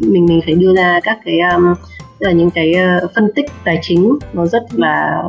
[0.06, 1.74] mình mình phải đưa ra các cái um,
[2.18, 5.22] là những cái uh, phân tích tài chính nó rất là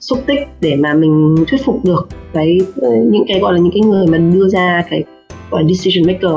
[0.00, 3.72] xúc tích để mà mình thuyết phục được cái ờ, những cái gọi là những
[3.72, 5.04] cái người mà đưa ra cái
[5.50, 6.32] gọi là decision maker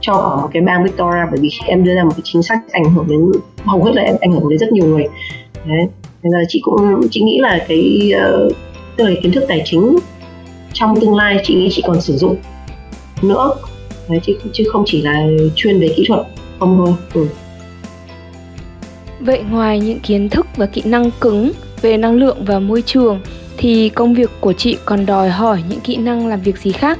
[0.00, 1.22] cho ở một cái bang Victoria.
[1.30, 3.20] Bởi vì em đưa ra một cái chính sách ảnh hưởng đến
[3.64, 5.04] hầu hết là em ảnh hưởng đến rất nhiều người.
[5.66, 5.86] Đấy.
[6.22, 8.12] Nên là chị cũng chị nghĩ là cái
[8.46, 8.52] uh,
[8.96, 9.98] tức là kiến thức tài chính
[10.72, 12.36] trong tương lai chị nghĩ chị còn sử dụng
[13.22, 13.54] nữa
[14.08, 16.26] đấy, chứ chứ không chỉ là chuyên về kỹ thuật
[16.58, 17.26] không thôi ừ.
[19.20, 21.52] Vậy ngoài những kiến thức và kỹ năng cứng
[21.82, 23.20] về năng lượng và môi trường
[23.56, 26.98] thì công việc của chị còn đòi hỏi những kỹ năng làm việc gì khác?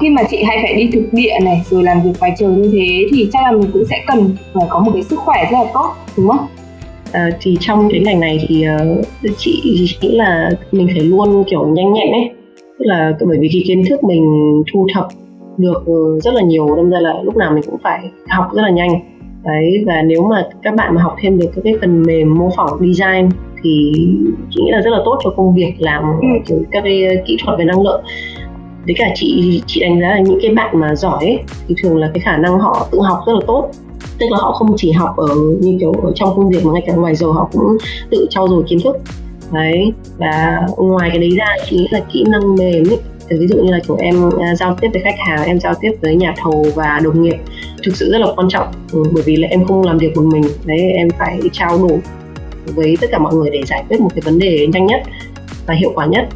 [0.00, 2.70] Khi mà chị hay phải đi thực địa này rồi làm việc ngoài trời như
[2.72, 5.58] thế thì chắc là mình cũng sẽ cần phải có một cái sức khỏe rất
[5.58, 6.46] là tốt đúng không?
[7.14, 8.66] À, thì trong cái ngành này thì
[9.00, 9.06] uh,
[9.38, 12.30] chị, chị nghĩ là mình phải luôn kiểu nhanh nhẹn ấy.
[12.78, 14.24] Tức là bởi vì cái kiến thức mình
[14.72, 15.08] thu thập
[15.58, 15.84] được
[16.22, 18.90] rất là nhiều đâm ra là lúc nào mình cũng phải học rất là nhanh.
[19.44, 22.50] Đấy và nếu mà các bạn mà học thêm được các cái phần mềm mô
[22.56, 23.28] phỏng design
[23.62, 23.92] thì
[24.50, 26.28] chị nghĩ là rất là tốt cho công việc làm ừ.
[26.46, 28.02] kiểu các cái kỹ thuật về năng lượng.
[28.86, 31.96] Với cả chị chị đánh giá là những cái bạn mà giỏi ấy, thì thường
[31.96, 33.70] là cái khả năng họ tự học rất là tốt
[34.18, 36.82] tức là họ không chỉ học ở như kiểu ở trong công việc mà ngay
[36.86, 37.76] cả ngoài giờ họ cũng
[38.10, 38.96] tự trau dồi kiến thức.
[39.52, 42.98] Đấy và ngoài cái đấy ra thì nghĩ là kỹ năng mềm ấy.
[43.30, 45.90] Ví dụ như là kiểu em à, giao tiếp với khách hàng em giao tiếp
[46.02, 47.36] với nhà thầu và đồng nghiệp
[47.84, 48.66] thực sự rất là quan trọng.
[48.92, 50.44] Ừ, bởi vì là em không làm việc một mình.
[50.64, 51.98] Đấy em phải trao đổi
[52.74, 55.02] với tất cả mọi người để giải quyết một cái vấn đề nhanh nhất
[55.66, 56.28] và hiệu quả nhất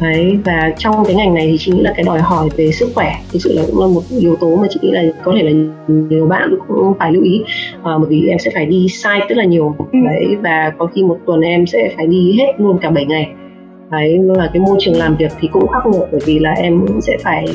[0.00, 2.88] đấy và trong cái ngành này thì chị nghĩ là cái đòi hỏi về sức
[2.94, 5.42] khỏe thực sự là cũng là một yếu tố mà chị nghĩ là có thể
[5.42, 5.50] là
[5.88, 7.42] nhiều bạn cũng phải lưu ý.
[7.82, 9.74] À, bởi vì em sẽ phải đi site rất là nhiều.
[9.78, 9.98] Ừ.
[10.04, 13.28] đấy và có khi một tuần em sẽ phải đi hết luôn cả 7 ngày.
[13.90, 16.86] Đấy là cái môi trường làm việc thì cũng khắc nghiệt bởi vì là em
[17.00, 17.46] sẽ phải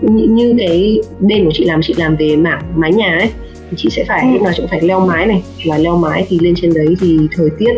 [0.00, 3.30] như, như cái bên của chị làm chị làm về mảng mái nhà ấy
[3.70, 4.32] thì chị sẽ phải ừ.
[4.32, 5.42] lúc nào cũng phải leo mái này.
[5.64, 7.72] Là leo mái thì lên trên đấy thì thời tiết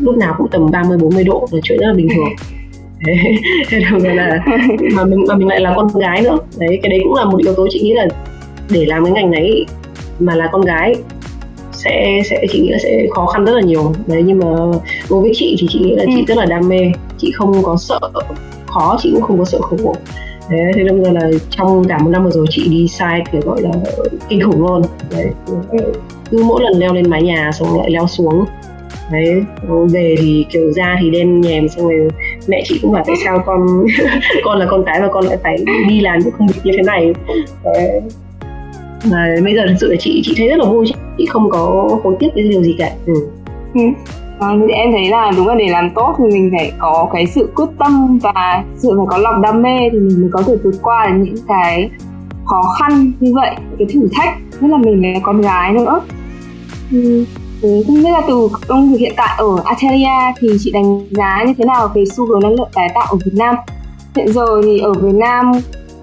[0.00, 2.61] lúc nào cũng tầm 30 40 độ là chuyện rất là bình thường
[3.68, 4.38] thế nên là
[4.94, 6.38] mà mình mà mình lại là con gái nữa.
[6.58, 8.06] Đấy cái đấy cũng là một yếu tố chị nghĩ là
[8.70, 9.64] để làm cái ngành này
[10.18, 10.94] mà là con gái
[11.72, 13.92] sẽ sẽ chị nghĩ là sẽ khó khăn rất là nhiều.
[14.06, 14.46] Đấy nhưng mà
[15.10, 16.24] đối với chị thì chị nghĩ là chị ừ.
[16.28, 16.92] rất là đam mê.
[17.18, 18.00] Chị không có sợ
[18.66, 19.94] khó chị cũng không có sợ khổ.
[20.48, 23.62] Thế thế nên là trong cả một năm vừa rồi chị đi sai thì gọi
[23.62, 23.70] là
[24.28, 24.82] kinh khủng luôn.
[25.10, 25.26] Đấy
[26.30, 28.44] cứ mỗi lần leo lên mái nhà xong lại leo xuống.
[29.12, 29.42] Đấy
[29.92, 32.08] về thì kiểu da thì đen nhèm xong rồi
[32.48, 33.66] mẹ chị cũng bảo tại sao con
[34.44, 35.56] con là con cái mà con lại phải
[35.88, 37.12] đi làm những công việc như thế này
[37.64, 38.00] đấy.
[39.10, 40.86] mà bây giờ thật sự là chị chị thấy rất là vui
[41.18, 43.12] chị không có hối tiếc cái điều gì cả ừ.
[43.74, 43.80] Ừ.
[44.40, 47.26] À, thì em thấy là đúng là để làm tốt thì mình phải có cái
[47.26, 50.56] sự quyết tâm và sự phải có lòng đam mê thì mình mới có thể
[50.64, 51.90] vượt qua được những cái
[52.44, 56.00] khó khăn như vậy cái thử thách nhất là mình là con gái nữa
[56.92, 57.24] ừ.
[57.62, 61.52] Không biết là từ công việc hiện tại ở Atelier thì chị đánh giá như
[61.58, 63.54] thế nào về xu hướng năng lượng tái tạo ở Việt Nam?
[64.16, 65.52] Hiện giờ thì ở Việt Nam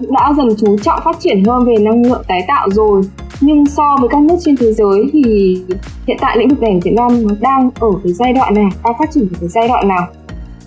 [0.00, 3.02] cũng đã dần chú trọng phát triển hơn về năng lượng tái tạo rồi
[3.40, 5.56] nhưng so với các nước trên thế giới thì
[6.06, 8.70] hiện tại lĩnh vực này ở Việt Nam nó đang ở cái giai đoạn nào
[8.84, 10.06] đang phát triển ở cái giai đoạn nào?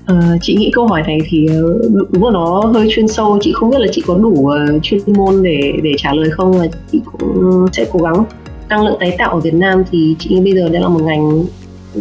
[0.06, 1.80] À, chị nghĩ câu hỏi này thì ờ,
[2.12, 3.38] đúng là nó hơi chuyên sâu.
[3.42, 6.58] Chị không biết là chị có đủ uh, chuyên môn để để trả lời không
[6.60, 8.24] mà chị cũng sẽ cố gắng
[8.70, 11.02] năng lượng tái tạo ở Việt Nam thì chị nghĩ bây giờ đây là một
[11.04, 11.46] ngành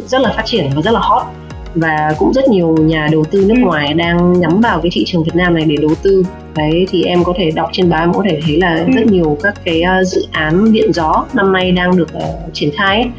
[0.06, 1.22] rất là phát triển và rất là hot
[1.74, 5.24] và cũng rất nhiều nhà đầu tư nước ngoài đang nhắm vào cái thị trường
[5.24, 6.24] Việt Nam này để đầu tư
[6.56, 8.92] đấy thì em có thể đọc trên báo em có thể thấy là ừ.
[8.96, 12.70] rất nhiều các cái uh, dự án điện gió năm nay đang được uh, triển
[12.76, 13.10] khai ấy.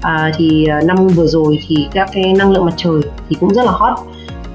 [0.00, 3.54] À, thì uh, năm vừa rồi thì các cái năng lượng mặt trời thì cũng
[3.54, 3.98] rất là hot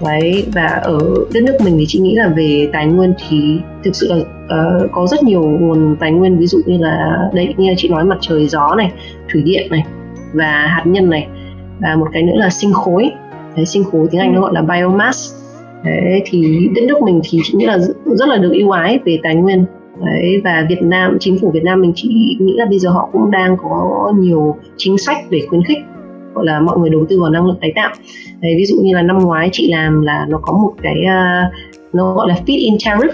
[0.05, 0.99] đấy và ở
[1.33, 4.91] đất nước mình thì chị nghĩ là về tài nguyên thì thực sự là uh,
[4.91, 6.37] có rất nhiều nguồn tài nguyên.
[6.37, 8.91] Ví dụ như là đây như là chị nói mặt trời gió này
[9.33, 9.83] thủy điện này
[10.33, 11.27] và hạt nhân này.
[11.79, 13.11] Và một cái nữa là sinh khối.
[13.55, 15.33] Đấy, sinh khối tiếng anh nó gọi là biomass.
[15.85, 19.19] Đấy thì đất nước mình thì chị nghĩ là rất là được ưu ái về
[19.23, 19.65] tài nguyên.
[20.05, 23.09] Đấy và Việt Nam chính phủ Việt Nam mình chỉ nghĩ là bây giờ họ
[23.11, 25.77] cũng đang có nhiều chính sách để khuyến khích
[26.33, 27.93] gọi là mọi người đầu tư vào năng lượng tái tạo.
[28.41, 31.53] Đấy, ví dụ như là năm ngoái chị làm là nó có một cái uh,
[31.93, 33.09] nó gọi là feed in tariff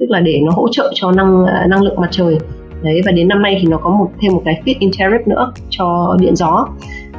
[0.00, 2.38] tức là để nó hỗ trợ cho năng uh, năng lượng mặt trời.
[2.82, 5.20] Đấy và đến năm nay thì nó có một thêm một cái feed in tariff
[5.26, 6.68] nữa cho điện gió.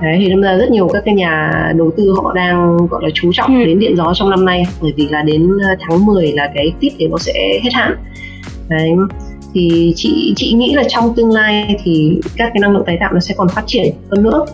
[0.01, 3.09] Đấy thì đâm ra rất nhiều các cái nhà đầu tư họ đang gọi là
[3.13, 3.65] chú trọng ừ.
[3.65, 6.73] đến điện gió trong năm nay bởi vì là đến ờ, tháng 10 là cái
[6.81, 7.95] feed thì nó sẽ hết hạn.
[8.69, 8.91] Đấy
[9.53, 13.13] thì chị chị nghĩ là trong tương lai thì các cái năng lượng tái tạo
[13.13, 14.45] nó sẽ còn phát triển hơn nữa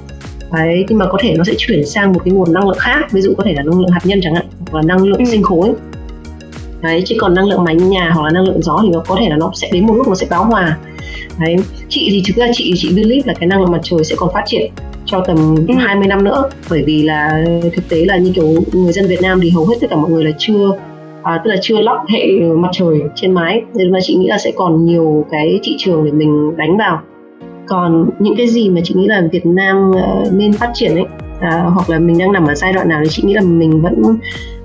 [0.53, 3.11] đấy nhưng mà có thể nó sẽ chuyển sang một cái nguồn năng lượng khác
[3.11, 5.17] ví dụ có thể là năng lượng hạt nhân chẳng hạn hoặc là năng lượng
[5.17, 5.25] ừ.
[5.25, 5.73] sinh khối.
[6.81, 9.15] Đấy chứ còn năng lượng mái nhà hoặc là năng lượng gió thì nó có
[9.19, 10.77] thể là nó sẽ đến một lúc nó sẽ báo hòa.
[11.39, 11.55] Đấy
[11.89, 14.29] chị thì thực ra chị chị believe là cái năng lượng mặt trời sẽ còn
[14.33, 14.71] phát triển
[15.05, 15.73] cho tầm ừ.
[15.77, 16.49] 20 năm nữa.
[16.69, 19.75] Bởi vì là thực tế là như kiểu người dân Việt Nam thì hầu hết
[19.81, 20.71] tất cả mọi người là chưa
[21.23, 23.61] à, tức là chưa lắp hệ mặt trời trên mái.
[23.73, 27.01] Nên là chị nghĩ là sẽ còn nhiều cái thị trường để mình đánh vào
[27.67, 31.05] còn những cái gì mà chị nghĩ là Việt Nam uh, nên phát triển ấy
[31.39, 33.81] à, hoặc là mình đang nằm ở giai đoạn nào thì chị nghĩ là mình
[33.81, 34.01] vẫn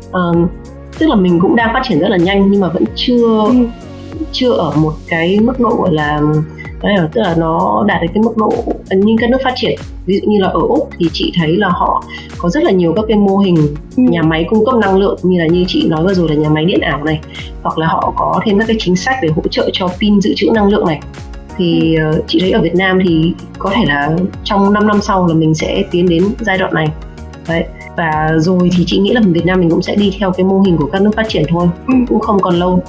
[0.08, 0.50] uh,
[0.98, 3.66] tức là mình cũng đang phát triển rất là nhanh nhưng mà vẫn chưa ừ.
[4.32, 6.20] chưa ở một cái mức độ gọi là
[6.82, 8.52] đấy là tức là nó đạt đến cái mức độ
[8.90, 11.68] như các nước phát triển ví dụ như là ở úc thì chị thấy là
[11.68, 12.04] họ
[12.38, 13.56] có rất là nhiều các cái mô hình
[13.96, 14.02] ừ.
[14.02, 16.48] nhà máy cung cấp năng lượng như là như chị nói vừa rồi là nhà
[16.48, 17.20] máy điện ảo này
[17.62, 20.32] hoặc là họ có thêm các cái chính sách để hỗ trợ cho pin dự
[20.36, 21.00] trữ năng lượng này
[21.60, 24.10] thì uh, chị thấy ở Việt Nam thì có thể là
[24.44, 26.88] trong 5 năm sau là mình sẽ tiến đến giai đoạn này.
[27.48, 27.64] Đấy
[27.96, 30.60] và rồi thì chị nghĩ là Việt Nam mình cũng sẽ đi theo cái mô
[30.60, 31.94] hình của các nước phát triển thôi ừ.
[32.08, 32.82] cũng không còn lâu.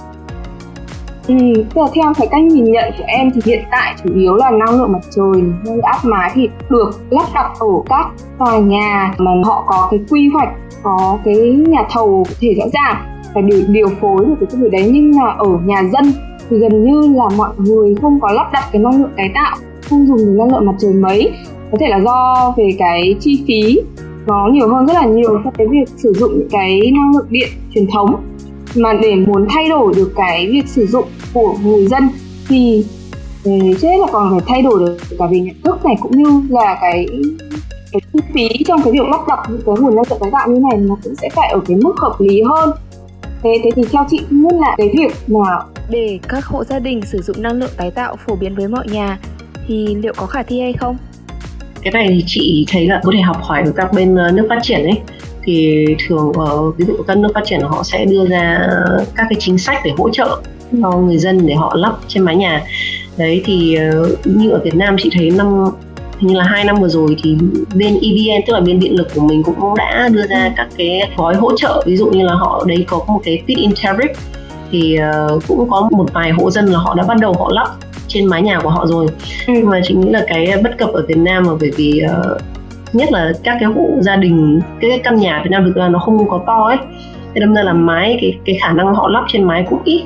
[1.28, 4.36] Ừ, tức là theo cái cách nhìn nhận của em thì hiện tại chủ yếu
[4.36, 8.06] là năng lượng mặt trời hay áp mái thì được lắp đặt ở các
[8.40, 10.50] tòa nhà mà họ có cái quy hoạch
[10.84, 11.36] có cái
[11.68, 14.90] nhà thầu thể rõ ràng và điều điều phối được cái việc đấy.
[14.94, 16.14] Nhưng mà ở nhà dân
[16.52, 19.58] thì gần như là mọi người không có lắp đặt cái năng lượng tái tạo,
[19.90, 21.32] không dùng được năng lượng mặt trời mấy.
[21.72, 23.82] Có thể là do về cái chi phí
[24.26, 27.28] nó nhiều hơn rất là nhiều so với việc sử dụng những cái năng lượng
[27.30, 28.16] điện truyền thống.
[28.76, 32.10] Mà để muốn thay đổi được cái việc sử dụng của người dân
[32.48, 32.86] thì
[33.44, 36.12] ừ, trước hết là còn phải thay đổi được cả về nhận thức này cũng
[36.12, 37.08] như là cái
[37.92, 40.50] cái chi phí trong cái việc lắp đặt những cái nguồn năng lượng tái tạo
[40.50, 42.70] như này nó cũng sẽ phải ở cái mức hợp lý hơn.
[43.44, 45.60] Thế thế thì theo chị cũng là cái việc mà
[45.92, 48.88] để các hộ gia đình sử dụng năng lượng tái tạo phổ biến với mọi
[48.88, 49.20] nhà
[49.68, 50.98] thì liệu có khả thi hay không?
[51.82, 54.46] Cái này thì chị thấy là có thể học hỏi ở các bên ờ, nước
[54.50, 55.00] phát triển ấy.
[55.44, 58.68] Thì thường ở ví dụ các nước phát triển họ sẽ đưa ra
[59.16, 60.42] các cái chính sách để hỗ trợ
[60.82, 62.64] cho người dân để họ lắp trên mái nhà.
[63.18, 65.66] Đấy thì ờ, như ở Việt Nam chị thấy năm
[66.20, 67.38] hình như là hai năm vừa rồi thì
[67.76, 71.10] bên EVN tức là bên điện lực của mình cũng đã đưa ra các cái
[71.18, 71.84] gói hỗ trợ.
[71.86, 74.14] Ví dụ như là họ đấy có một cái feed in tariff
[74.72, 74.98] thì
[75.36, 77.68] uh, cũng có một vài hộ dân là họ đã bắt đầu họ lắp
[78.08, 79.08] trên mái nhà của họ rồi.
[79.48, 79.54] Ừ.
[79.54, 82.42] nhưng mà chị nghĩ là cái bất cập ở Việt Nam là bởi vì uh,
[82.94, 86.00] nhất là các cái hộ gia đình cái căn nhà Việt Nam thực ra nó
[86.00, 86.78] không có to ấy.
[87.36, 90.04] Thế đâm ra là mái cái cái khả năng họ lắp trên mái cũng ít.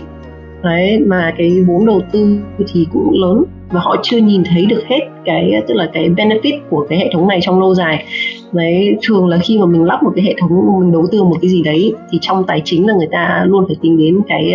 [0.63, 2.39] Đấy mà cái vốn đầu tư
[2.73, 6.59] thì cũng lớn và họ chưa nhìn thấy được hết cái tức là cái benefit
[6.69, 8.05] của cái hệ thống này trong lâu dài.
[8.51, 11.35] Đấy thường là khi mà mình lắp một cái hệ thống mình đầu tư một
[11.41, 14.53] cái gì đấy thì trong tài chính là người ta luôn phải tính đến cái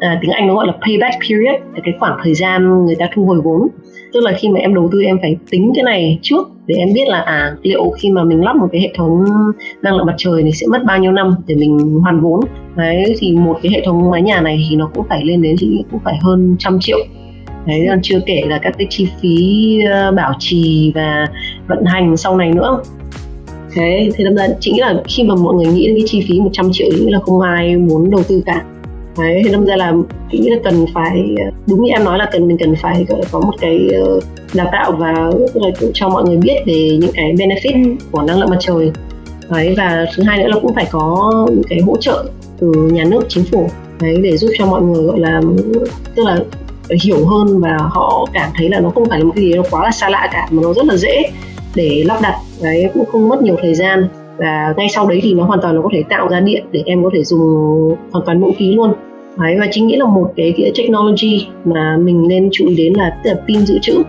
[0.00, 3.24] à, tiếng Anh nó gọi là payback period cái khoảng thời gian người ta thu
[3.24, 3.68] hồi vốn.
[4.12, 6.88] Tức là khi mà em đầu tư em phải tính cái này trước để em
[6.94, 9.24] biết là à liệu khi mà mình lắp một cái hệ thống
[9.82, 12.40] năng lượng mặt trời này sẽ mất bao nhiêu năm để mình hoàn vốn.
[12.76, 15.56] Đấy thì một cái hệ thống mái nhà này thì nó cũng phải lên đến
[15.58, 16.98] thì cũng phải hơn trăm triệu
[17.66, 21.26] đấy còn chưa kể là các cái chi phí ờ, bảo trì và
[21.68, 22.82] vận hành sau này nữa.
[23.74, 26.40] Thế thì đâm ra chính là khi mà mọi người nghĩ đến cái chi phí
[26.40, 28.64] 100 triệu thì là không ai muốn đầu tư cả.
[29.18, 29.92] Đấy thì đâm ra là
[30.30, 31.34] nghĩ là cần phải
[31.68, 34.20] đúng như em nói là cần mình cần phải có một cái ờ,
[34.54, 35.30] đào tạo và
[35.94, 38.92] cho mọi người biết về những cái benefit của năng lượng mặt trời.
[39.50, 42.24] Đấy và thứ hai nữa là cũng phải có những cái hỗ trợ
[42.60, 43.68] từ nhà nước chính phủ.
[44.00, 45.40] Đấy để giúp cho mọi người gọi là
[46.14, 46.38] tức là
[47.02, 49.62] hiểu hơn và họ cảm thấy là nó không phải là một cái gì nó
[49.70, 51.22] quá là xa lạ cả mà nó rất là dễ
[51.74, 52.34] để lắp đặt.
[52.62, 55.74] Đấy cũng không mất nhiều thời gian và ngay sau đấy thì nó hoàn toàn
[55.74, 57.40] nó có thể tạo ra điện để em có thể dùng
[58.12, 58.92] hoàn toàn miễn phí luôn.
[59.38, 62.92] Đấy và chính nghĩa là một cái, cái technology mà mình nên chú ý đến
[62.92, 64.02] là, là pin dự trữ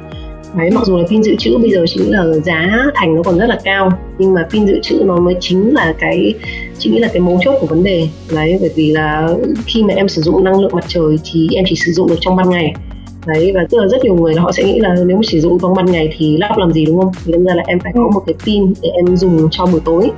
[0.56, 3.24] đấy mặc dù là pin dự trữ bây giờ chỉ nghĩ là giá thành nó
[3.24, 6.34] còn rất là cao nhưng mà pin dự trữ nó mới chính là cái
[6.80, 8.08] chỉ nghĩ là cái mấu chốt của vấn đề.
[8.36, 9.30] Đấy bởi vì là
[9.66, 12.18] khi mà em sử dụng năng lượng mặt trời thì em chỉ sử dụng được
[12.22, 12.74] trong ban ngày.
[13.26, 15.58] Đấy và tức là rất nhiều người họ sẽ nghĩ là nếu mà sử dụng
[15.62, 17.12] trong ban ngày thì lắp làm gì đúng không?
[17.26, 19.82] Thì đâm ra là em phải có một cái pin để em dùng cho buổi
[19.86, 20.12] tối.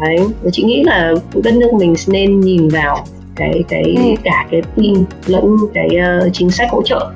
[0.00, 3.04] Đấy và chị nghĩ là đất nước mình nên nhìn vào
[3.36, 4.20] cái cái ừ.
[4.24, 4.94] cả cái pin
[5.26, 5.88] lẫn cái
[6.26, 7.10] uh, chính sách hỗ trợ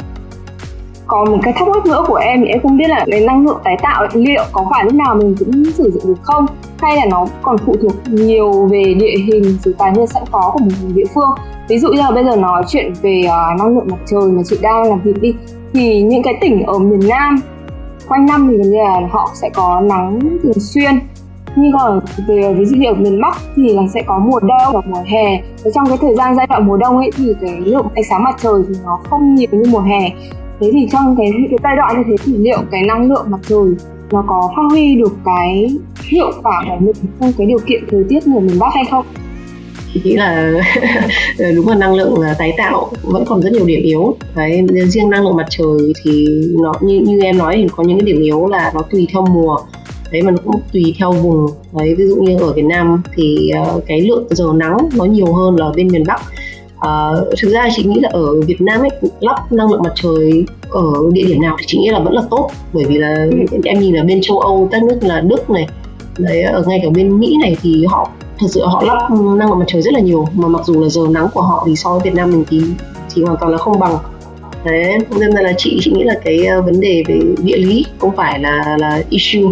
[1.10, 3.46] còn một cái thắc mắc nữa của em thì em không biết là cái năng
[3.46, 6.46] lượng tái tạo liệu có phải lúc nào mình cũng sử dụng được không?
[6.78, 10.50] Hay là nó còn phụ thuộc nhiều về địa hình rồi tài nguyên sẵn có
[10.52, 11.30] của một địa phương?
[11.68, 14.42] Ví dụ như là bây giờ nói chuyện về uh, năng lượng mặt trời mà
[14.46, 15.34] chị đang làm việc đi
[15.72, 17.40] thì những cái tỉnh ở miền Nam
[18.08, 21.00] quanh năm thì gần như là họ sẽ có nắng thường xuyên.
[21.56, 24.72] Nhưng còn về ví dụ như ở miền Bắc thì là sẽ có mùa đông
[24.72, 25.42] và mùa hè.
[25.64, 28.24] Và trong cái thời gian giai đoạn mùa đông ấy thì cái lượng ánh sáng
[28.24, 30.10] mặt trời thì nó không nhiều như mùa hè
[30.60, 33.40] thế thì trong cái cái giai đoạn như thế thì liệu cái năng lượng mặt
[33.48, 33.74] trời
[34.12, 35.70] nó có phát huy được cái
[36.10, 39.04] hiệu quả của mình trong cái điều kiện thời tiết của miền Bắc hay không?
[39.94, 40.52] thì nghĩ là
[41.54, 44.16] đúng là năng lượng à, tái tạo vẫn còn rất nhiều điểm yếu.
[44.36, 46.26] Đấy riêng năng lượng mặt trời thì
[46.62, 49.26] nó như như em nói thì có những cái điểm yếu là nó tùy theo
[49.26, 49.56] mùa.
[50.12, 51.46] Đấy mà nó cũng tùy theo vùng.
[51.78, 55.32] Đấy ví dụ như ở Việt Nam thì uh, cái lượng giờ nắng nó nhiều
[55.32, 56.22] hơn là bên miền Bắc
[56.86, 58.90] uh, thực ra chị nghĩ là ở Việt Nam ấy
[59.20, 62.22] lắp năng lượng mặt trời ở địa điểm nào thì chị nghĩ là vẫn là
[62.30, 62.50] tốt.
[62.72, 63.26] Bởi vì là
[63.64, 65.68] em nhìn là bên châu Âu các nước là Đức này
[66.18, 69.58] đấy ở ngay cả bên Mỹ này thì họ thật sự họ lắp năng lượng
[69.58, 70.26] mặt trời rất là nhiều.
[70.34, 72.62] Mà mặc dù là giờ nắng của họ thì so với Việt Nam mình thì
[73.14, 73.98] thì hoàn toàn là không bằng.
[74.64, 78.16] Thế nên là chị chị nghĩ là cái ờ, vấn đề về địa lý không
[78.16, 79.42] phải là là issue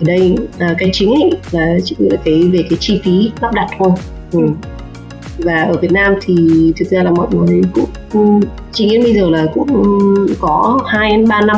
[0.00, 0.36] ở đây.
[0.58, 3.68] À, cái chính ấy là chị nghĩ là cái về cái chi phí lắp đặt
[3.78, 3.90] thôi.
[4.32, 4.40] Ừ.
[4.40, 4.46] ừ
[5.44, 6.34] và ở Việt Nam thì
[6.76, 8.40] thực ra là mọi người cũng
[8.72, 9.68] chị nghĩ bây giờ là cũng
[10.40, 11.56] có 2 đến 3 năm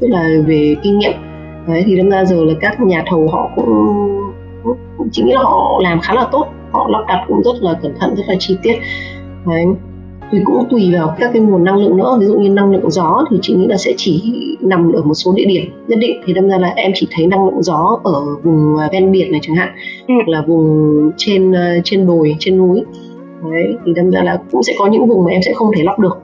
[0.00, 1.12] tức là về kinh nghiệm.
[1.68, 5.42] Đấy thì đâm ra giờ là các nhà thầu họ cũng, cũng chị nghĩ là
[5.42, 8.34] họ làm khá là tốt họ lắp đặt cũng rất là cẩn thận rất là
[8.38, 8.74] chi tiết.
[9.46, 9.66] Đấy
[10.32, 12.90] thì cũng tùy vào các cái nguồn năng lượng nữa ví dụ như năng lượng
[12.90, 14.22] gió thì chị nghĩ là sẽ chỉ
[14.60, 16.20] nằm ở một số địa điểm nhất định.
[16.26, 19.40] Thì đâm ra là em chỉ thấy năng lượng gió ở vùng ven biển này
[19.42, 19.68] chẳng hạn
[20.08, 20.14] ừ.
[20.14, 22.82] hoặc là vùng trên à, trên đồi trên núi
[23.42, 25.82] đấy thì đâm ra là cũng sẽ có những vùng mà em sẽ không thể
[25.82, 26.18] lắp được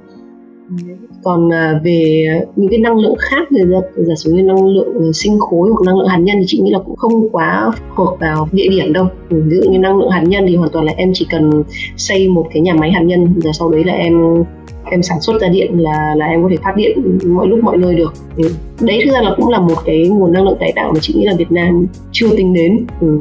[1.23, 2.27] còn à, về
[2.57, 5.71] những cái năng lượng khác thì giả, giả sử như năng lượng ờ, sinh khối
[5.71, 8.67] hoặc năng lượng hạt nhân thì chị nghĩ là cũng không quá thuộc vào địa
[8.71, 11.11] điểm đâu ừ, ví dụ như năng lượng hạt nhân thì hoàn toàn là em
[11.15, 11.63] chỉ cần
[11.97, 14.45] xây một cái nhà máy hạt nhân rồi sau đấy là em
[14.91, 17.77] em sản xuất ra điện là là em có thể phát điện mọi lúc mọi
[17.77, 18.51] nơi được ừ.
[18.81, 21.15] đấy thực ra là cũng là một cái nguồn năng lượng tái tạo mà chị
[21.15, 23.19] nghĩ là Việt Nam chưa tính đến ừ.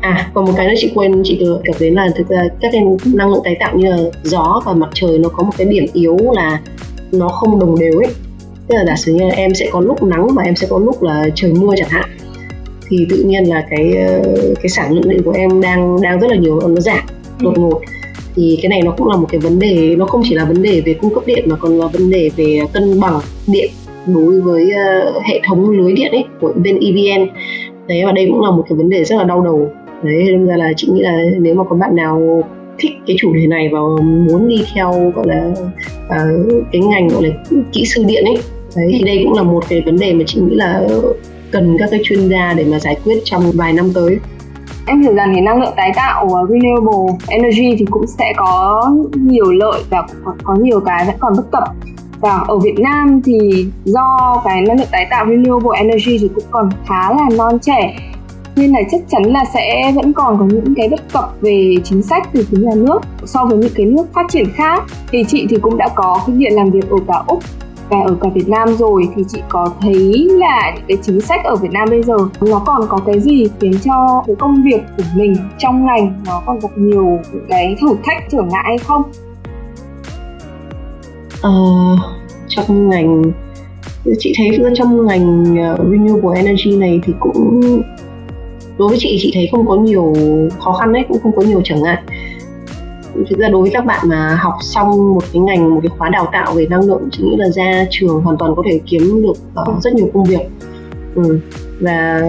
[0.00, 2.68] À, còn một cái nữa chị quên chị đề cập đến là thực ra các
[2.72, 2.82] cái
[3.14, 5.86] năng lượng tái tạo như là gió và mặt trời nó có một cái điểm
[5.92, 6.60] yếu là
[7.12, 8.12] nó không đồng đều ấy.
[8.68, 10.78] Tức là giả sử như là em sẽ có lúc nắng và em sẽ có
[10.78, 12.10] lúc là trời mưa chẳng hạn
[12.88, 13.92] thì tự nhiên là cái
[14.62, 17.04] cái sản lượng điện của em đang đang rất là nhiều nó giảm
[17.40, 17.80] đột ngột.
[18.34, 20.62] Thì cái này nó cũng là một cái vấn đề nó không chỉ là vấn
[20.62, 23.70] đề về cung cấp điện mà còn là vấn đề về cân bằng điện
[24.06, 27.28] đối với uh, hệ thống lưới điện ấy của bên EVN
[27.88, 29.70] đấy và đây cũng là một cái vấn đề rất là đau đầu.
[30.02, 32.42] Đấy nên ra là chị nghĩ là nếu mà có bạn nào
[32.78, 35.52] thích cái chủ đề này và muốn đi theo gọi là
[36.06, 37.30] uh, cái ngành gọi là
[37.72, 38.36] kỹ sư điện ấy
[38.76, 40.86] đấy thì đây cũng là một cái vấn đề mà chị nghĩ là
[41.50, 44.18] cần các cái chuyên gia để mà giải quyết trong vài năm tới.
[44.86, 48.82] Em hiểu rằng cái năng lượng tái tạo và renewable energy thì cũng sẽ có
[49.14, 51.68] nhiều lợi và có, có nhiều cái vẫn còn bất cập
[52.20, 56.44] và ở Việt Nam thì do cái năng lượng tái tạo renewable energy thì cũng
[56.50, 57.96] còn khá là non trẻ.
[58.56, 62.02] Nên là chắc chắn là sẽ vẫn còn có những cái bất cập về chính
[62.02, 64.82] sách từ phía nhà nước so với những cái nước phát triển khác.
[65.12, 67.42] Thì chị thì cũng đã có kinh nghiệm làm việc ở cả úc
[67.88, 69.08] và ở cả Việt Nam rồi.
[69.16, 72.62] Thì chị có thấy là những cái chính sách ở Việt Nam bây giờ nó
[72.66, 76.58] còn có cái gì khiến cho cái công việc của mình trong ngành nó còn
[76.58, 79.02] gặp nhiều cái thử thách, trở ngại hay không?
[81.46, 81.98] Uh,
[82.48, 83.22] trong ngành
[84.18, 87.60] chị thấy trong ngành uh, renewable energy này thì cũng
[88.78, 90.14] đối với chị chị thấy không có nhiều
[90.58, 92.02] khó khăn đấy cũng không có nhiều trở ngại
[93.14, 96.08] thực ra đối với các bạn mà học xong một cái ngành một cái khóa
[96.08, 99.22] đào tạo về năng lượng chị nghĩ là ra trường hoàn toàn có thể kiếm
[99.22, 100.40] được uh, rất nhiều công việc
[101.14, 101.40] ừ.
[101.80, 102.20] và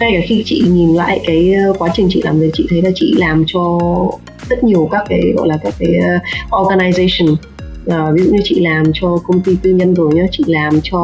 [0.00, 2.90] ngay cả khi chị nhìn lại cái quá trình chị làm việc chị thấy là
[2.94, 3.78] chị làm cho
[4.48, 7.36] rất nhiều các cái gọi là các cái uh, organization
[7.86, 10.80] à, ví dụ như chị làm cho công ty tư nhân rồi nhá chị làm
[10.82, 11.00] cho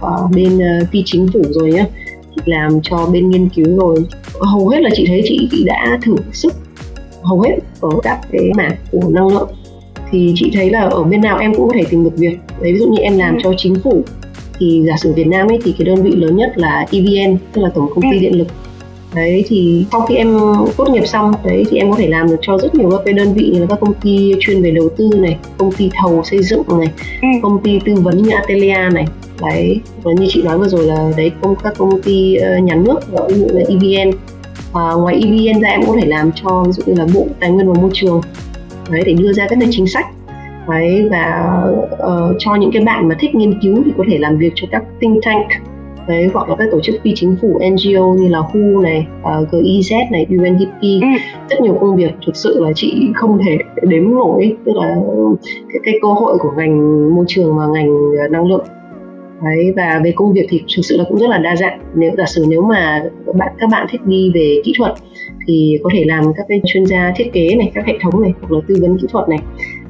[0.00, 1.86] uh, bên uh, phi chính phủ rồi nhá
[2.34, 3.96] chị làm cho bên nghiên cứu rồi
[4.40, 6.52] hầu hết là chị thấy chị, chị đã thử sức
[7.22, 9.48] hầu hết ở các cái mảng của năng lượng
[10.10, 12.72] thì chị thấy là ở bên nào em cũng có thể tìm được việc đấy
[12.72, 13.40] ví dụ như em làm ừ.
[13.42, 14.02] cho chính phủ
[14.58, 17.62] thì giả sử Việt Nam ấy thì cái đơn vị lớn nhất là EVN tức
[17.62, 18.20] là tổng công ty ừ.
[18.20, 18.46] điện lực
[19.14, 20.38] đấy thì sau khi em
[20.76, 23.14] tốt nghiệp xong đấy thì em có thể làm được cho rất nhiều các cái
[23.14, 26.42] đơn vị như các công ty chuyên về đầu tư này công ty thầu xây
[26.42, 26.88] dựng này
[27.22, 27.28] ừ.
[27.42, 29.04] công ty tư vấn như Atelier này.
[29.42, 32.74] Đấy và như chị nói vừa rồi là đấy công các công ty uh, nhà
[32.74, 32.98] nước
[33.28, 34.10] ví dụ là EVN
[34.72, 37.50] à, ngoài EVN ra em có thể làm cho ví dụ như là bộ tài
[37.50, 38.20] nguyên và môi trường.
[38.90, 40.06] Đấy để đưa ra các cái chính sách.
[40.68, 41.54] Đấy và
[41.92, 44.66] uh, cho những cái bạn mà thích nghiên cứu thì có thể làm việc cho
[44.70, 45.46] các think tank
[46.08, 49.26] đấy hoặc là các tổ chức phi chính phủ NGO như là WHO này, uh,
[49.26, 51.08] à, GIZ này, UNDP ừ.
[51.50, 54.96] rất nhiều công việc thực sự là chị không thể đếm nổi tức là
[55.72, 57.90] cái, cái cơ hội của ngành môi trường và ngành
[58.30, 58.64] năng lượng.
[59.44, 61.80] Đấy và về công việc thì thực sự là cũng rất là đa dạng.
[61.94, 64.92] Nếu giả sử nếu mà các bạn các bạn thích đi về kỹ thuật
[65.46, 68.32] thì có thể làm các cái chuyên gia thiết kế này các hệ thống này
[68.40, 69.38] hoặc là tư vấn kỹ thuật này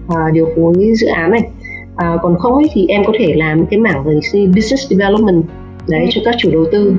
[0.09, 1.51] à, điều phối dự án này.
[1.97, 5.45] À, còn không ấy thì em có thể làm cái mảng về business development
[5.89, 6.95] đấy cho các chủ đầu tư.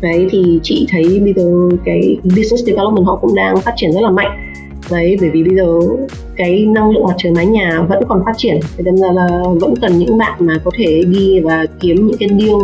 [0.00, 4.00] Đấy thì chị thấy bây giờ cái business development họ cũng đang phát triển rất
[4.02, 4.52] là mạnh.
[4.90, 5.80] Đấy bởi vì bây giờ
[6.36, 8.60] cái năng lượng mặt trời mái nhà vẫn còn phát triển.
[8.76, 12.16] Thế nên là, là vẫn cần những bạn mà có thể đi và kiếm những
[12.18, 12.60] cái deal.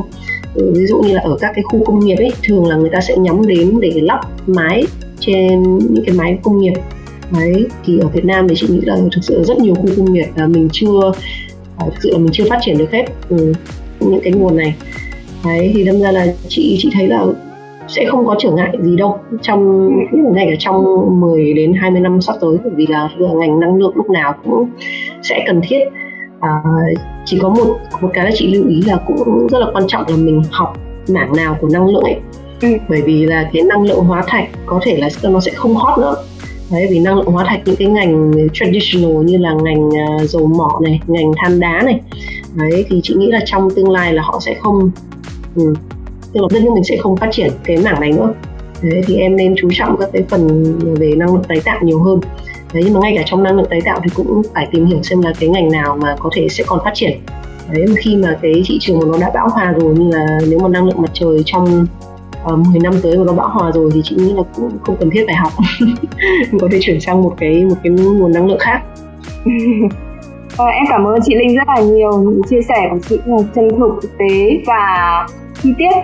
[0.55, 2.91] Ừ, ví dụ như là ở các cái khu công nghiệp ấy thường là người
[2.91, 4.85] ta sẽ nhắm đến để lắp mái
[5.21, 6.75] trên những cái máy công nghiệp.
[7.33, 10.13] Đấy thì ở Việt Nam thì chị nghĩ là thực sự rất nhiều khu công
[10.13, 11.13] nghiệp là mình chưa
[11.77, 13.05] à, thực sự là mình chưa phát triển được hết.
[13.29, 13.53] Ừ,
[14.01, 14.75] những cái nguồn này
[15.45, 17.27] đấy thì đâm ra là chị chị thấy là
[17.89, 19.19] sẽ không có trở ngại gì đâu.
[19.43, 19.91] Trong
[20.35, 20.85] ngay cả trong
[21.21, 24.69] 10 đến 20 năm sắp tới bởi vì là ngành năng lượng lúc nào cũng
[25.23, 25.81] sẽ cần thiết.
[26.41, 26.51] À,
[27.25, 30.05] chỉ có một một cái là chị lưu ý là cũng rất là quan trọng
[30.09, 30.79] là mình học
[31.09, 32.17] mảng nào của năng lượng ấy.
[32.63, 32.69] Ừ.
[32.89, 35.99] bởi vì là cái năng lượng hóa thạch có thể là nó sẽ không hot
[35.99, 36.15] nữa.
[36.73, 40.47] Đấy vì năng lượng hóa thạch những cái ngành traditional như là ngành uh, dầu
[40.47, 42.01] mỏ này ngành than đá này.
[42.55, 44.91] Đấy thì chị nghĩ là trong tương lai là họ sẽ không
[45.57, 45.75] ừ,
[46.33, 48.33] tức là tất nhiên mình sẽ không phát triển cái mảng này nữa.
[48.83, 52.03] Đấy thì em nên chú trọng các cái phần về năng lượng tái tạo nhiều
[52.03, 52.21] hơn.
[52.75, 55.03] Đấy nhưng mà ngay cả trong năng lượng tái tạo thì cũng phải tìm hiểu
[55.03, 57.21] xem là cái ngành nào mà có thể sẽ còn phát triển.
[57.73, 60.27] Đấy mà khi mà cái thị trường của nó đã bão hòa rồi như là
[60.49, 61.87] nếu mà năng lượng mặt trời trong
[62.45, 64.71] ờ, uh, 10 năm tới mà nó bão hòa rồi thì chị nghĩ là cũng
[64.83, 65.53] không cần thiết phải học.
[66.61, 68.83] Có thể chuyển sang một cái một cái nguồn năng lượng khác.
[70.59, 73.37] À, em cảm ơn chị Linh rất là nhiều những chia sẻ của chị là
[73.55, 75.27] chân thực thực tế và
[75.63, 75.95] chi tiết.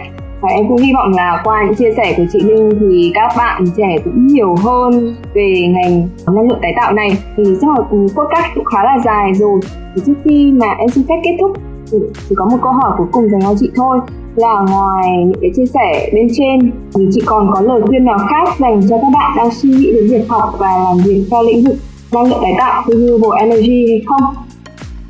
[0.40, 3.32] Và em cũng hy vọng là qua những chia sẻ của chị Linh thì các
[3.36, 7.08] bạn trẻ cũng hiểu hơn về ngành năng lượng tái tạo này.
[7.36, 9.60] Thì chắc là podcast cũng khá là dài rồi.
[9.94, 11.52] Thì trước khi mà em xin phép kết thúc,
[11.92, 11.98] thì
[12.28, 13.98] chỉ có một câu hỏi cuối cùng dành cho chị thôi.
[14.36, 18.18] Là ngoài những cái chia sẻ bên trên, thì chị còn có lời khuyên nào
[18.30, 21.42] khác dành cho các bạn đang suy nghĩ đến việc học và làm việc theo
[21.42, 21.76] lĩnh vực
[22.12, 24.45] năng lượng tái tạo, như renewable energy hay không?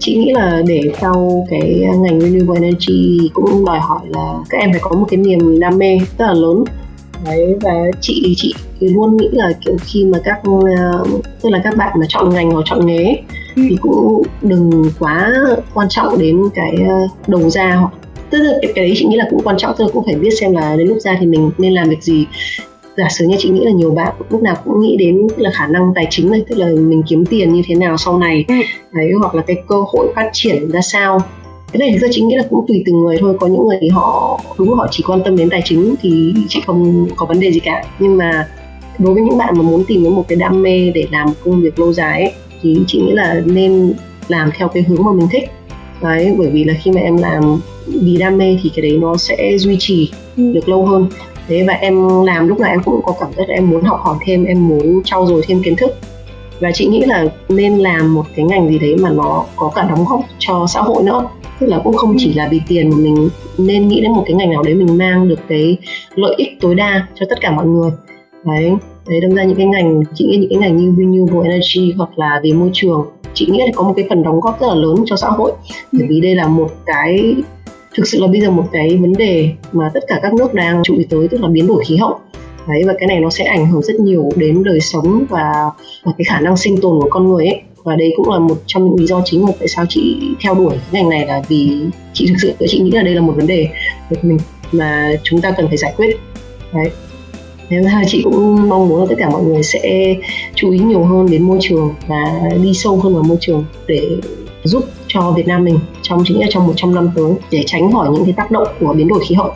[0.06, 4.72] Chị nghĩ là để theo cái ngành renewable energy cũng đòi hỏi là các em
[4.72, 6.64] phải có một cái niềm đam mê rất là lớn
[7.24, 10.40] đấy và chị chị luôn nghĩ là kiểu khi mà các
[11.42, 13.16] tức là các bạn mà chọn ngành hoặc chọn nghề
[13.56, 13.62] ừ.
[13.68, 15.32] thì cũng đừng quá
[15.74, 16.76] quan trọng đến cái
[17.26, 17.92] đầu ra hoặc
[18.30, 20.14] tức là cái, cái đấy chị nghĩ là cũng quan trọng tức là cũng phải
[20.14, 22.26] biết xem là đến lúc ra thì mình nên làm việc gì
[22.96, 25.66] giả sử như chị nghĩ là nhiều bạn lúc nào cũng nghĩ đến là khả
[25.66, 28.44] năng tài chính này tức là mình kiếm tiền như thế nào sau này.
[28.48, 28.54] Ừ.
[28.92, 31.20] đấy hoặc là cái cơ hội phát triển ra sao.
[31.72, 33.36] Cái này thì ra chị nghĩ là cũng tùy từng người thôi.
[33.40, 36.60] Có những người thì họ đúng họ chỉ quan tâm đến tài chính thì chị
[36.66, 37.84] không có vấn đề gì cả.
[37.98, 38.48] Nhưng mà
[38.98, 41.62] đối với những bạn mà muốn tìm đến một cái đam mê để làm công
[41.62, 42.32] việc lâu dài ấy,
[42.62, 43.92] thì chị nghĩ là nên
[44.28, 45.50] làm theo cái hướng mà mình thích.
[46.02, 49.16] Đấy bởi vì là khi mà em làm vì đam mê thì cái đấy nó
[49.16, 50.52] sẽ duy trì ừ.
[50.52, 51.08] được lâu hơn
[51.48, 54.00] thế và em làm lúc nào em cũng có cảm giác là em muốn học
[54.02, 55.90] hỏi thêm em muốn trau dồi thêm kiến thức.
[56.60, 59.82] Và chị nghĩ là nên làm một cái ngành gì đấy mà nó có cả
[59.82, 61.28] đóng góp cho xã hội nữa.
[61.60, 63.28] Tức là cũng không chỉ là vì tiền mà mình
[63.58, 65.76] nên nghĩ đến một cái ngành nào đấy mình mang được cái
[66.14, 67.90] lợi ích tối đa cho tất cả mọi người.
[68.44, 68.72] Đấy
[69.08, 72.18] đấy đâm ra những cái ngành chị nghĩ những cái ngành như renewable energy hoặc
[72.18, 74.74] là về môi trường chị nghĩ là có một cái phần đóng góp rất là
[74.74, 75.52] lớn cho xã hội.
[75.92, 77.34] Bởi vì đây là một cái
[77.96, 80.82] thực sự là bây giờ một cái vấn đề mà tất cả các nước đang
[80.84, 82.18] chú ý tới tức là biến đổi khí hậu.
[82.68, 85.52] Đấy và cái này nó sẽ ảnh hưởng rất nhiều đến đời sống và,
[86.04, 87.60] và cái khả năng sinh tồn của con người ấy.
[87.84, 90.54] Và đây cũng là một trong những lý do chính mà tại sao chị theo
[90.54, 91.70] đuổi cái ngành này là vì
[92.12, 93.68] chị thực sự chị nghĩ là đây là một vấn đề
[94.10, 94.38] của mình
[94.72, 96.16] mà chúng ta cần phải giải quyết.
[96.74, 96.90] Đấy.
[97.68, 100.14] Thế là chị cũng mong muốn là tất cả mọi người sẽ
[100.54, 104.08] chú ý nhiều hơn đến môi trường và đi sâu hơn vào môi trường để
[104.66, 108.08] giúp cho Việt Nam mình trong chính là trong 100 năm tới để tránh khỏi
[108.12, 109.50] những cái tác động của biến đổi khí hậu.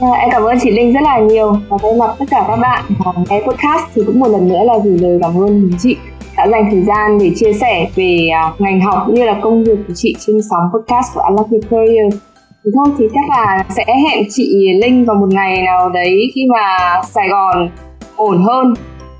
[0.00, 2.56] À, em cảm ơn chị Linh rất là nhiều và thay mặt tất cả các
[2.56, 2.84] bạn
[3.30, 5.96] nghe podcast thì cũng một lần nữa là gửi lời cảm ơn đến chị
[6.36, 9.64] đã dành thời gian để chia sẻ về uh, ngành học cũng như là công
[9.64, 12.14] việc của chị trên sóng podcast của Unlock Your Career.
[12.64, 16.46] Thì thôi thì chắc là sẽ hẹn chị Linh vào một ngày nào đấy khi
[16.52, 17.70] mà Sài Gòn
[18.16, 18.74] ổn hơn,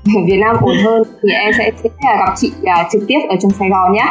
[0.27, 3.51] Việt Nam ổn hơn thì em sẽ, sẽ gặp chị uh, trực tiếp ở trong
[3.51, 4.05] Sài Gòn nhé.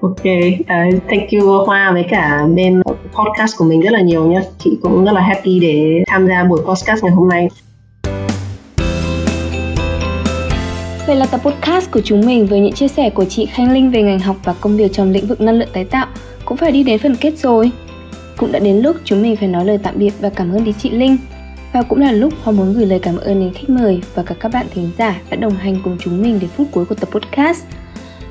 [0.00, 0.22] Ok,
[0.60, 4.40] uh, thank you Hoa với cả bên podcast của mình rất là nhiều nhé.
[4.58, 7.48] Chị cũng rất là happy để tham gia buổi podcast ngày hôm nay.
[11.06, 13.90] Vậy là tập podcast của chúng mình với những chia sẻ của chị Khanh Linh
[13.90, 16.06] về ngành học và công việc trong lĩnh vực năng lượng tái tạo
[16.44, 17.70] cũng phải đi đến phần kết rồi.
[18.36, 20.74] Cũng đã đến lúc chúng mình phải nói lời tạm biệt và cảm ơn đến
[20.78, 21.16] chị Linh.
[21.72, 24.34] Và cũng là lúc Hoa muốn gửi lời cảm ơn đến khách mời và cả
[24.40, 27.08] các bạn thính giả đã đồng hành cùng chúng mình đến phút cuối của tập
[27.12, 27.64] podcast.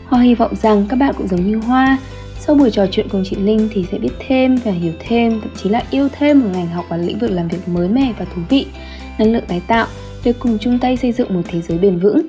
[0.07, 1.97] Hoa hy vọng rằng các bạn cũng giống như Hoa
[2.39, 5.51] sau buổi trò chuyện cùng chị Linh thì sẽ biết thêm và hiểu thêm, thậm
[5.55, 8.25] chí là yêu thêm một ngành học và lĩnh vực làm việc mới mẻ và
[8.25, 8.65] thú vị,
[9.19, 9.87] năng lượng tái tạo
[10.23, 12.21] để cùng chung tay xây dựng một thế giới bền vững.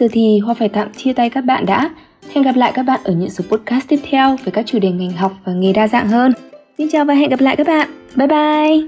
[0.00, 1.90] Giờ thì Hoa phải tạm chia tay các bạn đã.
[2.34, 4.90] Hẹn gặp lại các bạn ở những số podcast tiếp theo với các chủ đề
[4.90, 6.32] ngành học và nghề đa dạng hơn.
[6.78, 7.88] Xin chào và hẹn gặp lại các bạn.
[8.16, 8.86] Bye bye!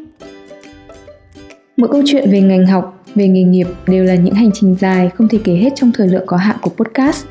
[1.77, 5.11] Mỗi câu chuyện về ngành học, về nghề nghiệp đều là những hành trình dài
[5.15, 7.27] không thể kể hết trong thời lượng có hạn của podcast.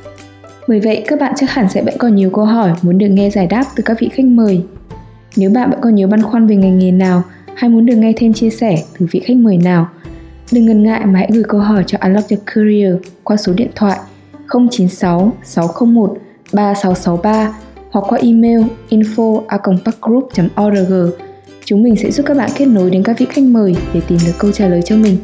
[0.67, 3.29] Bởi vậy, các bạn chắc hẳn sẽ vẫn còn nhiều câu hỏi muốn được nghe
[3.29, 4.61] giải đáp từ các vị khách mời.
[5.35, 7.23] Nếu bạn vẫn còn nhiều băn khoăn về ngành nghề nào
[7.55, 9.89] hay muốn được nghe thêm chia sẻ từ vị khách mời nào,
[10.51, 13.69] đừng ngần ngại mà hãy gửi câu hỏi cho Unlock Your Career qua số điện
[13.75, 13.99] thoại
[14.71, 16.17] 096 601
[16.53, 17.53] 3663
[17.91, 19.41] hoặc qua email info
[20.67, 21.13] org
[21.65, 24.19] Chúng mình sẽ giúp các bạn kết nối đến các vị khách mời để tìm
[24.25, 25.17] được câu trả lời cho mình.